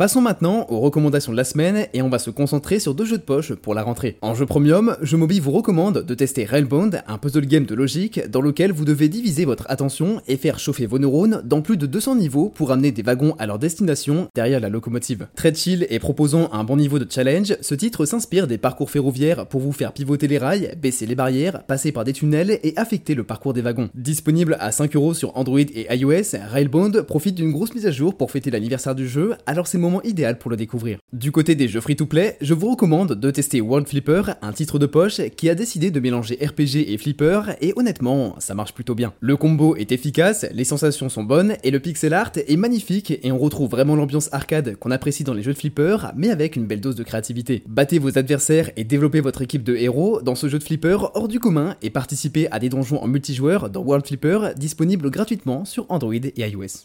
Passons 0.00 0.22
maintenant 0.22 0.64
aux 0.70 0.80
recommandations 0.80 1.30
de 1.30 1.36
la 1.36 1.44
semaine 1.44 1.86
et 1.92 2.00
on 2.00 2.08
va 2.08 2.18
se 2.18 2.30
concentrer 2.30 2.78
sur 2.78 2.94
deux 2.94 3.04
jeux 3.04 3.18
de 3.18 3.22
poche 3.22 3.52
pour 3.52 3.74
la 3.74 3.82
rentrée. 3.82 4.16
En 4.22 4.34
jeu 4.34 4.46
premium, 4.46 4.96
Je 5.02 5.14
Mobi 5.14 5.40
vous 5.40 5.50
recommande 5.50 6.06
de 6.06 6.14
tester 6.14 6.46
Railbound, 6.46 7.02
un 7.06 7.18
puzzle 7.18 7.44
game 7.44 7.66
de 7.66 7.74
logique 7.74 8.18
dans 8.30 8.40
lequel 8.40 8.72
vous 8.72 8.86
devez 8.86 9.10
diviser 9.10 9.44
votre 9.44 9.66
attention 9.68 10.22
et 10.26 10.38
faire 10.38 10.58
chauffer 10.58 10.86
vos 10.86 10.98
neurones 10.98 11.42
dans 11.44 11.60
plus 11.60 11.76
de 11.76 11.84
200 11.84 12.14
niveaux 12.14 12.48
pour 12.48 12.72
amener 12.72 12.92
des 12.92 13.02
wagons 13.02 13.34
à 13.38 13.46
leur 13.46 13.58
destination 13.58 14.28
derrière 14.34 14.58
la 14.60 14.70
locomotive. 14.70 15.26
Très 15.36 15.54
chill 15.54 15.86
et 15.90 15.98
proposant 15.98 16.48
un 16.50 16.64
bon 16.64 16.78
niveau 16.78 16.98
de 16.98 17.06
challenge, 17.06 17.54
ce 17.60 17.74
titre 17.74 18.06
s'inspire 18.06 18.46
des 18.46 18.56
parcours 18.56 18.90
ferroviaires 18.90 19.48
pour 19.48 19.60
vous 19.60 19.72
faire 19.72 19.92
pivoter 19.92 20.28
les 20.28 20.38
rails, 20.38 20.74
baisser 20.80 21.04
les 21.04 21.14
barrières, 21.14 21.62
passer 21.64 21.92
par 21.92 22.04
des 22.04 22.14
tunnels 22.14 22.58
et 22.62 22.72
affecter 22.76 23.14
le 23.14 23.24
parcours 23.24 23.52
des 23.52 23.60
wagons. 23.60 23.90
Disponible 23.94 24.56
à 24.60 24.72
5 24.72 24.96
euros 24.96 25.12
sur 25.12 25.36
Android 25.36 25.60
et 25.60 25.94
iOS, 25.94 26.38
Railbound 26.50 27.02
profite 27.02 27.34
d'une 27.34 27.52
grosse 27.52 27.74
mise 27.74 27.86
à 27.86 27.90
jour 27.90 28.14
pour 28.14 28.30
fêter 28.30 28.50
l'anniversaire 28.50 28.94
du 28.94 29.06
jeu, 29.06 29.34
alors 29.44 29.66
c'est 29.66 29.89
idéal 30.02 30.38
pour 30.38 30.50
le 30.50 30.56
découvrir. 30.56 30.98
Du 31.12 31.32
côté 31.32 31.56
des 31.56 31.66
jeux 31.66 31.80
free-to-play, 31.80 32.36
je 32.40 32.54
vous 32.54 32.70
recommande 32.70 33.14
de 33.14 33.30
tester 33.32 33.60
World 33.60 33.88
Flipper, 33.88 34.22
un 34.42 34.52
titre 34.52 34.78
de 34.78 34.86
poche 34.86 35.20
qui 35.36 35.50
a 35.50 35.56
décidé 35.56 35.90
de 35.90 35.98
mélanger 35.98 36.38
RPG 36.40 36.92
et 36.92 36.98
flipper, 36.98 37.56
et 37.60 37.72
honnêtement, 37.74 38.36
ça 38.38 38.54
marche 38.54 38.72
plutôt 38.72 38.94
bien. 38.94 39.12
Le 39.20 39.36
combo 39.36 39.74
est 39.74 39.90
efficace, 39.90 40.46
les 40.52 40.64
sensations 40.64 41.08
sont 41.08 41.24
bonnes, 41.24 41.56
et 41.64 41.70
le 41.72 41.80
pixel 41.80 42.14
art 42.14 42.32
est 42.36 42.56
magnifique, 42.56 43.18
et 43.22 43.32
on 43.32 43.38
retrouve 43.38 43.70
vraiment 43.70 43.96
l'ambiance 43.96 44.28
arcade 44.32 44.76
qu'on 44.76 44.92
apprécie 44.92 45.24
dans 45.24 45.34
les 45.34 45.42
jeux 45.42 45.54
de 45.54 45.58
flipper, 45.58 45.96
mais 46.14 46.30
avec 46.30 46.54
une 46.54 46.66
belle 46.66 46.80
dose 46.80 46.96
de 46.96 47.02
créativité. 47.02 47.64
Battez 47.66 47.98
vos 47.98 48.16
adversaires 48.16 48.70
et 48.76 48.84
développez 48.84 49.20
votre 49.20 49.42
équipe 49.42 49.64
de 49.64 49.74
héros 49.74 50.22
dans 50.22 50.34
ce 50.34 50.48
jeu 50.48 50.58
de 50.58 50.64
flipper 50.64 50.98
hors 51.14 51.28
du 51.28 51.40
commun, 51.40 51.74
et 51.82 51.90
participez 51.90 52.50
à 52.50 52.58
des 52.58 52.68
donjons 52.68 53.02
en 53.02 53.08
multijoueur 53.08 53.70
dans 53.70 53.82
World 53.82 54.06
Flipper, 54.06 54.50
disponible 54.56 55.10
gratuitement 55.10 55.64
sur 55.64 55.86
Android 55.88 56.14
et 56.14 56.32
iOS. 56.36 56.84